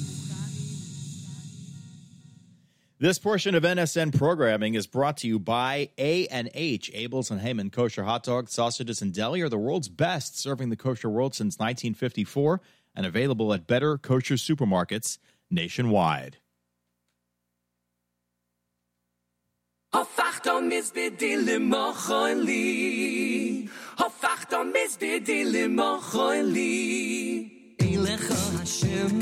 [3.05, 6.91] This portion of NSN programming is brought to you by A&H.
[6.95, 10.77] Abeles and Heymann Kosher Hot Dogs, Sausages, and Deli are the world's best, serving the
[10.77, 12.63] kosher world since 1954
[12.97, 15.19] and available at better kosher supermarkets
[15.51, 16.39] nationwide.
[27.85, 29.13] Eilecho Hashem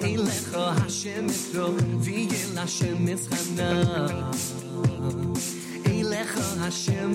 [0.00, 1.66] Eilecho Hashem Esro
[2.04, 3.70] V'yel Hashem Eschana
[5.84, 7.12] Eilecho Hashem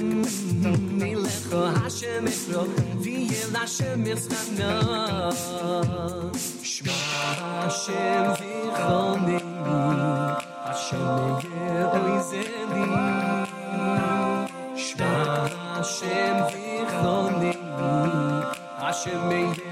[1.01, 2.61] Eilecho Hashem Esro
[3.03, 4.72] V'yel Hashem Eschana
[6.61, 6.98] Shema
[7.61, 9.38] Hashem Zichonimi
[10.67, 12.85] Hashem Yehu Izeli
[14.77, 15.11] Shema
[15.73, 17.53] Hashem Zichonimi
[18.80, 19.70] Hashem Yehu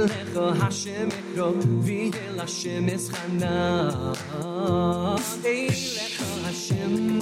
[0.00, 1.52] Elecha Hashem Ekro,
[1.84, 3.54] V'yel Hashem Eschana.
[5.44, 7.20] Elecha Hashem,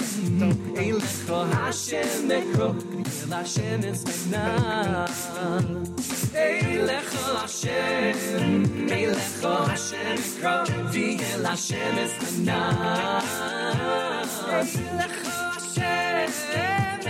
[0.75, 4.43] Elecha Hashem Ekro, V'yel Hashem Eschana.
[6.33, 8.17] Elecha Hashem,
[8.87, 10.55] Elecha Hashem Ekro,
[10.93, 12.59] V'yel Hashem Eschana.
[14.55, 16.31] Elecha Hashem,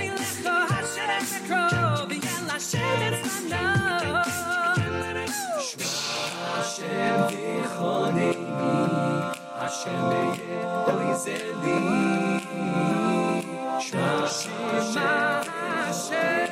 [0.02, 1.64] Elecha Hashem Ekro,
[2.10, 4.49] V'yel Hashem Eschana.
[5.70, 8.34] Hashem V'chonei,
[9.60, 10.10] Hashem
[10.50, 11.78] Yehoizeli.
[13.80, 14.28] Shema
[15.86, 16.50] Hashem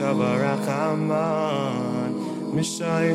[0.00, 1.72] ברחמן
[2.54, 3.14] משי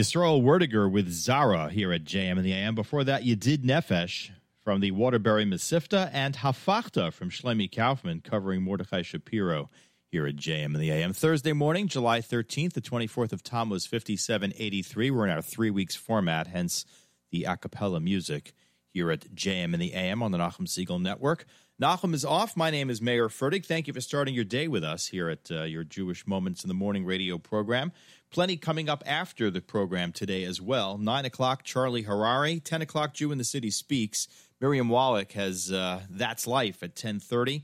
[0.00, 2.74] Yisrael Werdiger with Zara here at JM in the AM.
[2.74, 8.62] Before that, you did Nefesh from the Waterbury Mesifta and Hafachta from Shlomi Kaufman covering
[8.62, 9.68] Mordechai Shapiro
[10.10, 11.12] here at JM in the AM.
[11.12, 15.10] Thursday morning, July 13th, the 24th of Tammuz 5783.
[15.10, 16.86] We're in our three weeks format, hence
[17.30, 18.54] the a cappella music
[18.94, 21.44] here at JM in the AM on the Nachum Segal Network.
[21.80, 22.58] Nachum is off.
[22.58, 23.64] My name is Mayer Fertig.
[23.64, 26.68] Thank you for starting your day with us here at uh, your Jewish Moments in
[26.68, 27.90] the Morning radio program.
[28.30, 30.98] Plenty coming up after the program today as well.
[30.98, 32.62] 9 o'clock, Charlie Harary.
[32.62, 34.28] 10 o'clock, Jew in the City Speaks.
[34.60, 37.62] Miriam Wallach has uh, That's Life at 1030.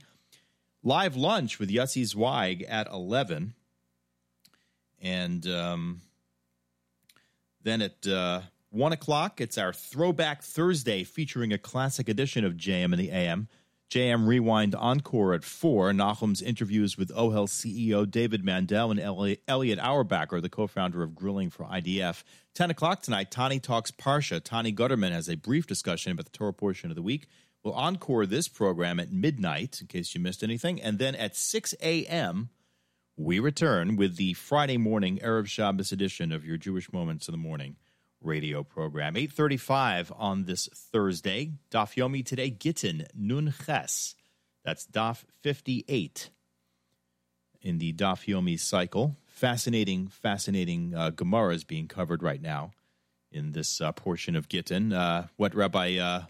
[0.82, 3.52] Live lunch with Yossi Zweig at 11.
[5.02, 6.00] And um,
[7.62, 12.94] then at uh, 1 o'clock, it's our Throwback Thursday featuring a classic edition of JM
[12.94, 13.48] in the AM.
[13.88, 15.92] JM Rewind Encore at 4.
[15.92, 21.50] Nachum's interviews with OHEL CEO David Mandel and Elliot Auerbacher, the co founder of Grilling
[21.50, 22.24] for IDF.
[22.54, 24.42] 10 o'clock tonight, Tani Talks Parsha.
[24.42, 27.28] Tani Gutterman has a brief discussion about the Torah portion of the week.
[27.62, 30.82] We'll encore this program at midnight, in case you missed anything.
[30.82, 32.50] And then at 6 a.m.,
[33.16, 37.38] we return with the Friday morning Erev Shabbos edition of your Jewish Moments in the
[37.38, 37.76] Morning
[38.20, 39.14] radio program.
[39.14, 41.52] 8.35 on this Thursday.
[41.70, 44.14] Daf Yomi today, Gittin Nun Ches.
[44.64, 46.30] That's Daf 58
[47.62, 49.16] in the Daf Yomi cycle.
[49.26, 52.72] Fascinating, fascinating uh, Gemara is being covered right now
[53.30, 54.92] in this uh, portion of Gittin.
[54.92, 55.96] Uh, what Rabbi...
[55.96, 56.22] Uh,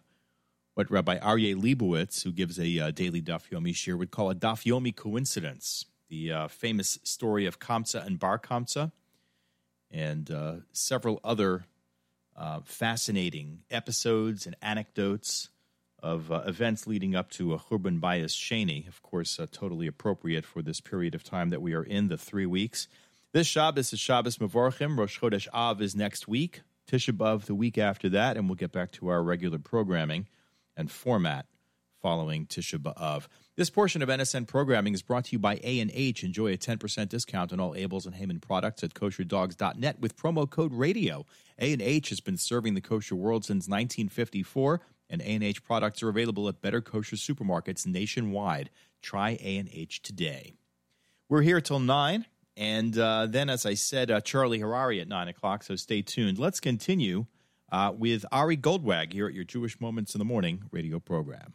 [0.76, 4.34] what Rabbi Aryeh Leibowitz, who gives a uh, daily Daf Yomi shiur, would call a
[4.34, 5.86] Daf Yomi coincidence.
[6.10, 8.92] The uh, famous story of Kamsa and Bar Kamsa,
[9.90, 11.64] and uh, several other
[12.36, 15.48] uh, fascinating episodes and anecdotes
[16.02, 18.86] of uh, events leading up to a Churban Bayis Sheni.
[18.86, 22.18] Of course, uh, totally appropriate for this period of time that we are in, the
[22.18, 22.88] three weeks.
[23.32, 24.98] This Shabbos is Shabbos Mevorchim.
[24.98, 26.62] Rosh Chodesh Av is next week.
[26.90, 30.28] Tisha B'Av the week after that, and we'll get back to our regular programming
[30.76, 31.46] and format
[32.00, 33.26] following Tisha B'Av.
[33.56, 36.22] This portion of NSN programming is brought to you by A&H.
[36.22, 40.74] Enjoy a 10% discount on all Abeles and Heymann products at kosherdogs.net with promo code
[40.74, 41.24] RADIO.
[41.58, 46.60] A&H has been serving the kosher world since 1954, and A&H products are available at
[46.60, 48.68] better kosher supermarkets nationwide.
[49.00, 50.58] Try A&H today.
[51.30, 52.26] We're here till 9,
[52.58, 56.38] and uh, then, as I said, uh, Charlie Harary at 9 o'clock, so stay tuned.
[56.38, 57.24] Let's continue
[57.72, 61.54] uh, with Ari Goldwag here at your Jewish Moments in the Morning radio program.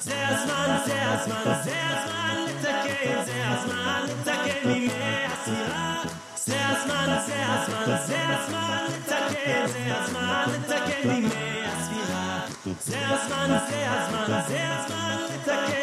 [0.00, 4.90] זה הזמן, זה הזמן, זה הזמן לתקן, זה הזמן לתקן מימי
[5.26, 6.02] הספירה.
[6.36, 12.40] זה הזמן, זה הזמן, זה הזמן לתקן, זה הזמן לתקן מימי הספירה.
[12.80, 15.79] זה הזמן, זה הזמן, זה הזמן לתקן,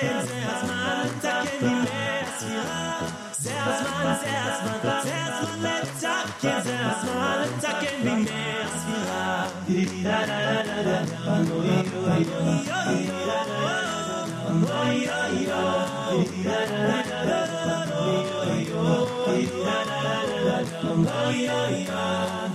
[4.88, 5.04] My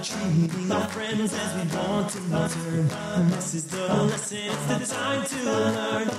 [0.03, 2.83] Treating our friends as we want to mutter.
[3.29, 4.37] This is the lesson.
[4.37, 6.09] It's the time to learn.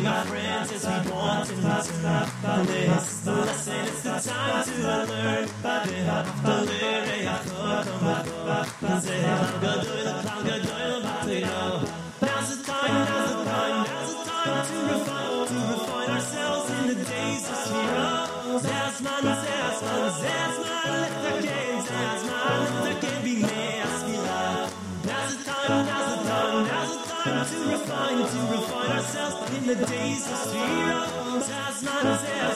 [0.00, 3.20] bring my friends as we want to learn by this.
[3.20, 6.06] The lesson It's the time to learn by this.
[6.42, 6.58] The
[9.26, 10.07] I'm gonna do it.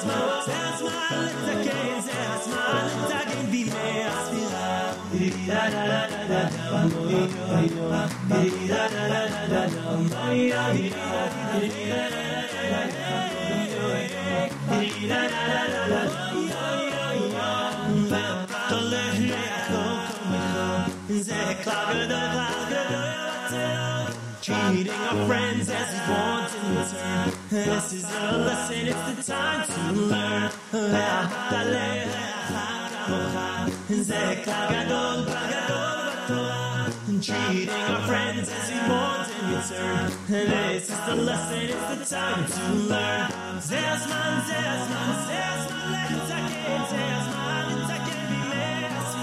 [0.02, 4.68] Zazman, Zazman, let the game, Zazman, let the game be made of Sphira.
[21.10, 21.34] זה
[21.64, 23.08] כלל גדול, כלל גדול
[23.52, 23.78] יותר.
[24.42, 26.41] Treating our friends as we
[26.83, 30.51] this is a lesson, it's the time to learn.
[37.23, 40.11] Treating our friends as he wants in return.
[40.27, 43.31] This is the lesson, it's the time to learn.
[43.31, 43.71] Let's
[46.35, 46.83] again,
[47.95, 49.23] again be messy.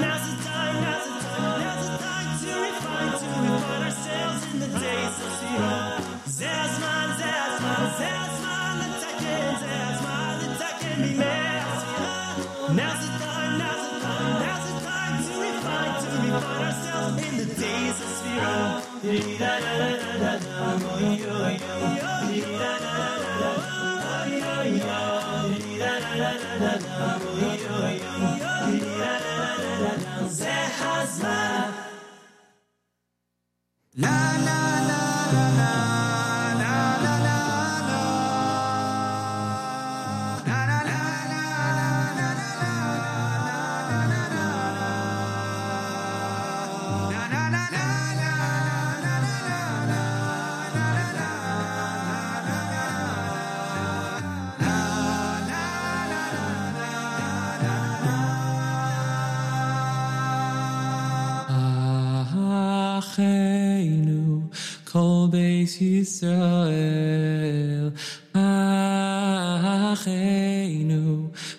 [0.00, 4.58] Now's the time, now's the time, now's the time to refine, to refine ourselves in
[4.60, 5.91] the days of Seahawks.
[19.04, 19.10] La
[34.44, 34.71] la
[65.82, 67.90] Yisrael,
[69.92, 71.04] achenu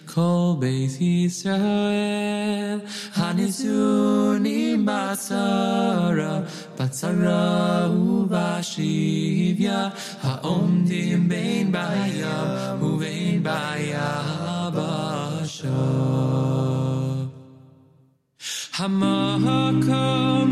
[0.07, 2.79] Kol Beis Yisrael,
[3.17, 6.33] Hanisunim Batsara,
[6.77, 7.43] Batsara
[7.91, 9.79] Uvashivya,
[10.23, 12.47] Haomdim Bein Bayam,
[12.79, 15.79] Uvein Bayabasha.
[18.77, 20.42] Hamakom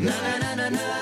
[0.00, 0.97] Someday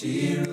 [0.00, 0.46] Shir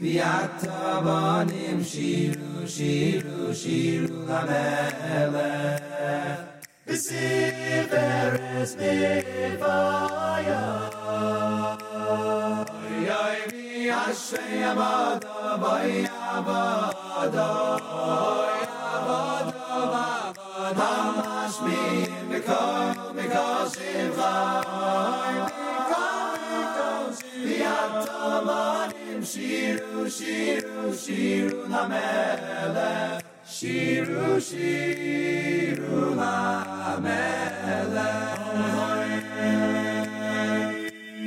[0.00, 5.50] Viata Bonim Shiru Shiru Shiru Lamele
[6.86, 10.62] Besiver is Nivaya
[13.06, 17.48] Yoimi Ashrayamada Vayabada
[29.34, 33.20] Shiru, Shiru, Shiru na mele.
[33.44, 38.06] Shiru, Shiru na mele.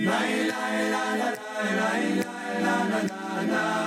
[0.08, 3.87] Lai, lai, lai, lai, lai, lai, lai, lai, lai, lai, lai,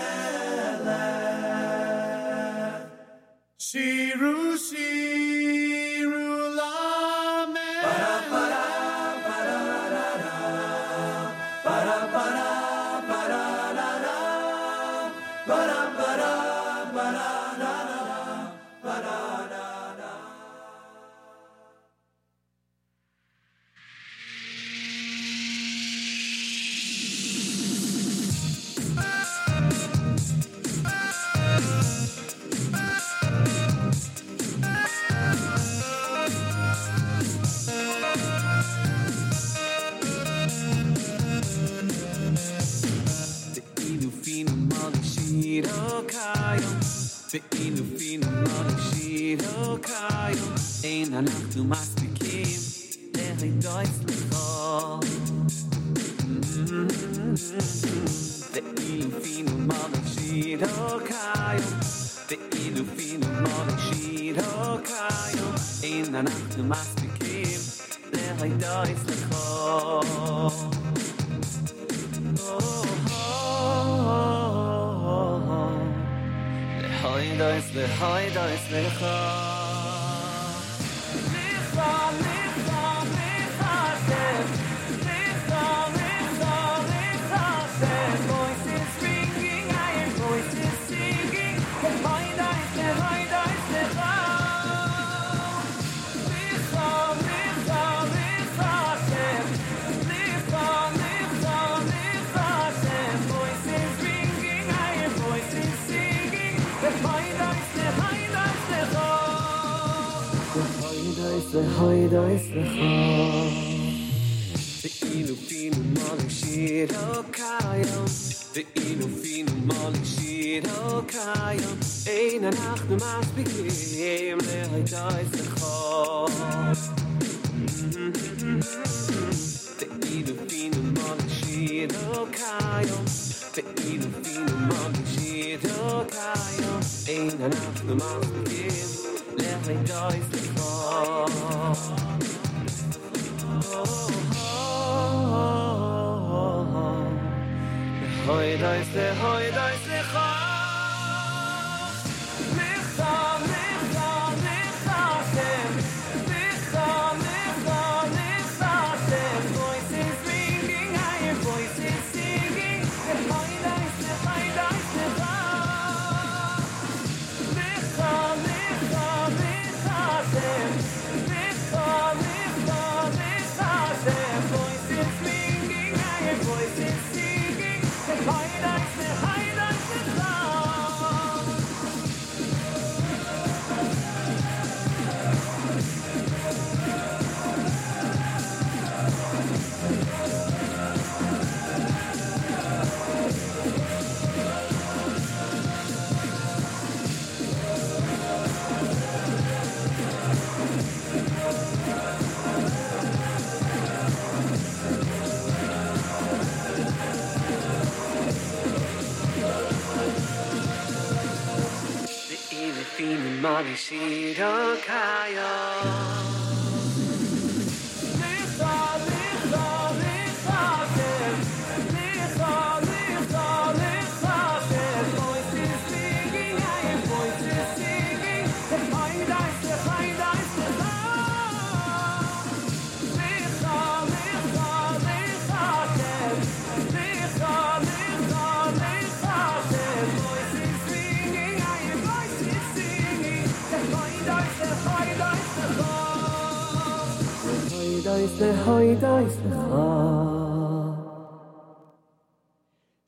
[3.59, 4.35] Shiru
[4.67, 5.04] Shiru.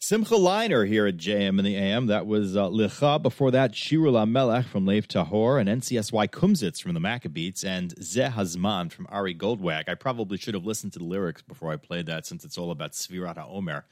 [0.07, 2.07] Simcha Leiner here at JM in the AM.
[2.07, 3.21] That was uh, Licha.
[3.21, 8.33] Before that, Shirul Melech from Lev Tahor and NCSY Kumsitz from the Maccabeats and Zeh
[8.33, 9.89] Hazman from Ari Goldwag.
[9.89, 12.71] I probably should have listened to the lyrics before I played that since it's all
[12.71, 13.83] about Sefirat HaOmer.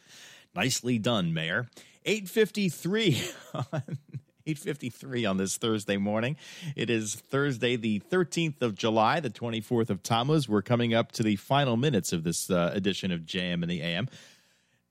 [0.55, 1.67] Nicely done, Mayer.
[2.05, 3.21] 853
[3.73, 3.99] on
[4.47, 6.37] 853 on this Thursday morning.
[6.77, 10.49] It is Thursday, the 13th of July, the 24th of Tammuz.
[10.49, 13.83] We're coming up to the final minutes of this uh, edition of JM in the
[13.83, 14.09] AM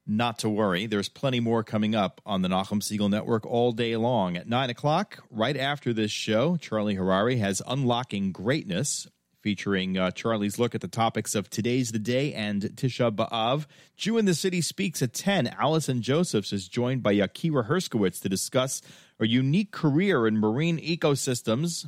[0.05, 0.85] not to worry.
[0.85, 4.35] There's plenty more coming up on the Nachum Segal Network all day long.
[4.35, 9.07] At 9 o'clock, right after this show, Charlie Harary has Unlocking Greatness,
[9.41, 13.65] featuring uh, Charlie's look at the topics of Today's the Day and Tisha B'Av.
[13.95, 15.47] Jew in the City speaks at 10.
[15.47, 18.81] Allison Josephs is joined by Yakira Herskowitz to discuss
[19.19, 21.87] a unique career in marine ecosystems,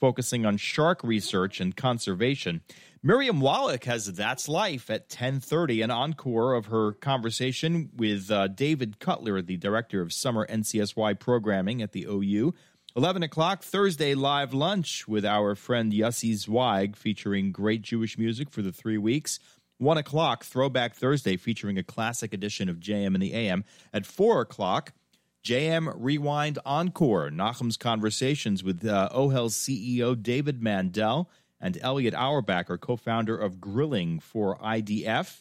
[0.00, 2.62] focusing on shark research and conservation.
[3.06, 8.98] Miriam Wallach has That's Life at 10:30, an encore of her conversation with uh, David
[8.98, 12.54] Cutler, the director of summer NCSY programming at the OU.
[12.96, 18.62] 11 o'clock Thursday live lunch with our friend Yossi Zweig, featuring great Jewish music for
[18.62, 19.38] the three weeks.
[19.76, 23.66] 1 o'clock Throwback Thursday, featuring a classic edition of JM and the AM.
[23.92, 24.94] At 4 o'clock,
[25.44, 31.28] JM Rewind Encore, Nachum's conversations with uh, OHEL's CEO David Mandel
[31.64, 35.40] and Elliot Auerbacher, co founder of Grilling for IDF.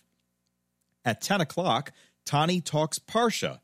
[1.03, 1.91] At 10 o'clock,
[2.25, 3.59] Tani Talks Parsha,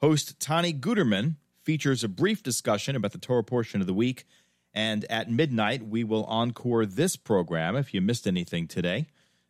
[0.00, 1.34] Host Tani Guterman
[1.64, 4.26] features a brief discussion about the Torah portion of the week.
[4.72, 9.08] And at midnight, we will encore this program if you missed anything today.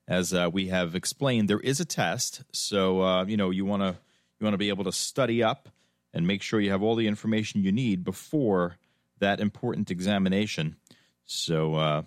[0.09, 3.83] As uh, we have explained, there is a test, so uh, you know you want
[3.83, 3.97] to
[4.39, 5.71] you want to be able to study up
[6.13, 8.77] and make sure you have all the information you need before
[9.19, 10.77] that important examination.
[11.25, 12.03] So uh,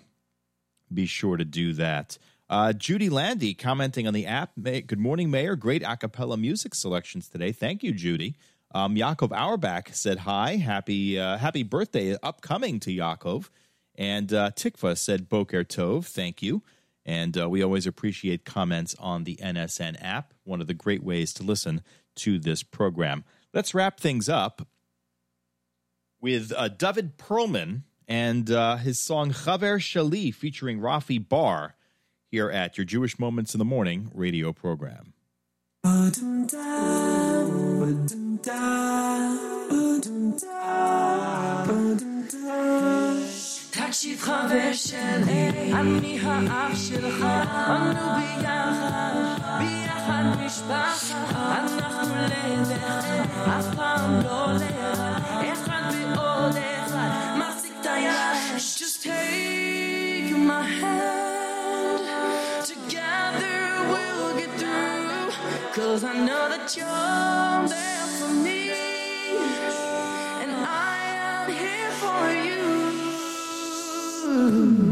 [0.92, 2.18] be sure to do that.
[2.50, 4.52] Uh, Judy Landy commenting on the app.
[4.60, 5.54] Good morning, Mayer.
[5.54, 7.52] Great acapella music selections today.
[7.52, 8.36] Thank you, Judy.
[8.74, 10.56] Um, Yaakov Auerbach said hi.
[10.56, 13.48] Happy uh, happy birthday upcoming to Yaakov.
[13.96, 16.06] And uh, Tikva said Boker Tov.
[16.06, 16.62] Thank you.
[17.04, 21.32] And uh, we always appreciate comments on the NSN app, one of the great ways
[21.34, 21.82] to listen
[22.16, 23.24] to this program.
[23.54, 24.66] Let's wrap things up
[26.20, 31.75] with uh, David Perlman and uh, his song Chaver Shali featuring Rafi Bar
[32.29, 35.13] here at your Jewish Moments in the Morning radio program.
[43.71, 47.25] תקשיב חבר שלי, אני האח שלך,
[47.67, 49.13] אנו ביחד,
[49.59, 52.71] ביחד משפחה, אנחנו לבד,
[53.47, 55.06] אף פעם לא לבד,
[58.58, 58.78] first.
[58.78, 62.00] Just take my hand.
[62.66, 63.58] Together
[63.90, 65.30] we'll get through.
[65.74, 68.70] Cause I know that you're there for me.
[70.42, 70.96] And I
[71.26, 72.20] am here for
[74.82, 74.87] you.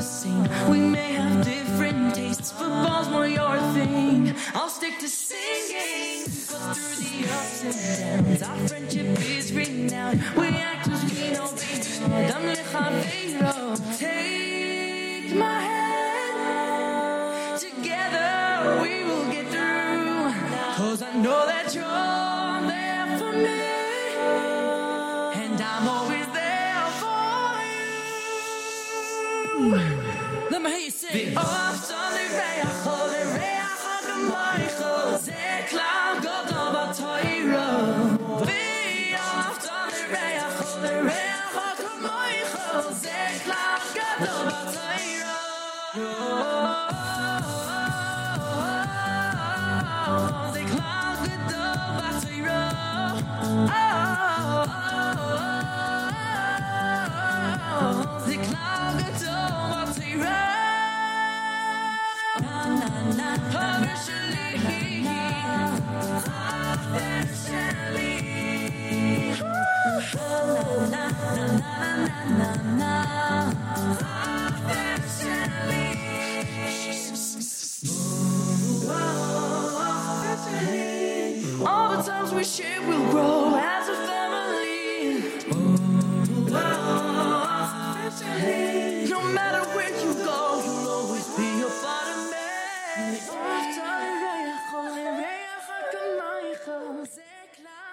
[0.00, 0.48] The.
[0.70, 2.52] We may have different tastes.
[2.52, 4.34] Football's more your thing.
[4.54, 6.24] I'll stick to singing.
[6.24, 8.87] But through the ups and downs, our friendship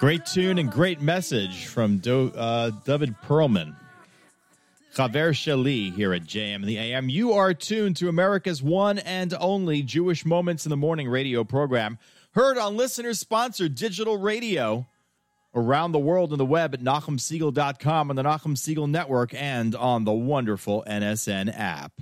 [0.06, 3.76] Great tune and great message from Do, uh, David Perlman.
[4.96, 7.10] Chaver Shali here at JM the AM.
[7.10, 11.98] You are tuned to America's one and only Jewish Moments in the Morning radio program,
[12.36, 14.86] heard on listener sponsored digital radio
[15.56, 20.04] around the world on the web at NachumSegal.com on the Nachum Segal Network and on
[20.04, 21.94] the wonderful NSN app.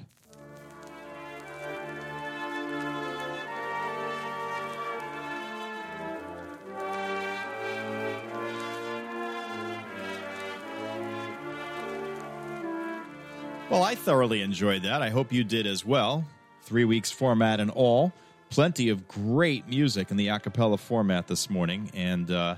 [13.74, 15.02] Well, I thoroughly enjoyed that.
[15.02, 16.24] I hope you did as well.
[16.62, 18.14] Three weeks format and all.
[18.52, 22.58] Plenty of great music in the acapella format this morning, and uh,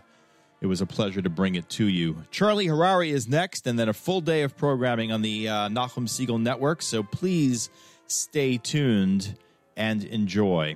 [0.59, 2.21] it was a pleasure to bring it to you.
[2.31, 6.05] Charlie Harary is next, and then a full day of programming on the uh, Nachum
[6.05, 6.81] Segal Network.
[6.81, 7.69] So please
[8.07, 9.37] stay tuned
[9.77, 10.75] and enjoy.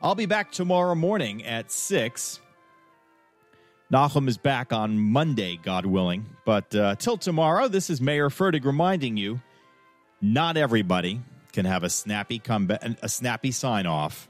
[0.00, 2.38] I'll be back tomorrow morning at 6.
[3.92, 6.24] Nachum is back on Monday, God willing.
[6.44, 9.40] But uh, till tomorrow, this is Mayer Fertig reminding you
[10.22, 11.20] not everybody
[11.52, 14.28] can have a snappy comeback, a snappy sign off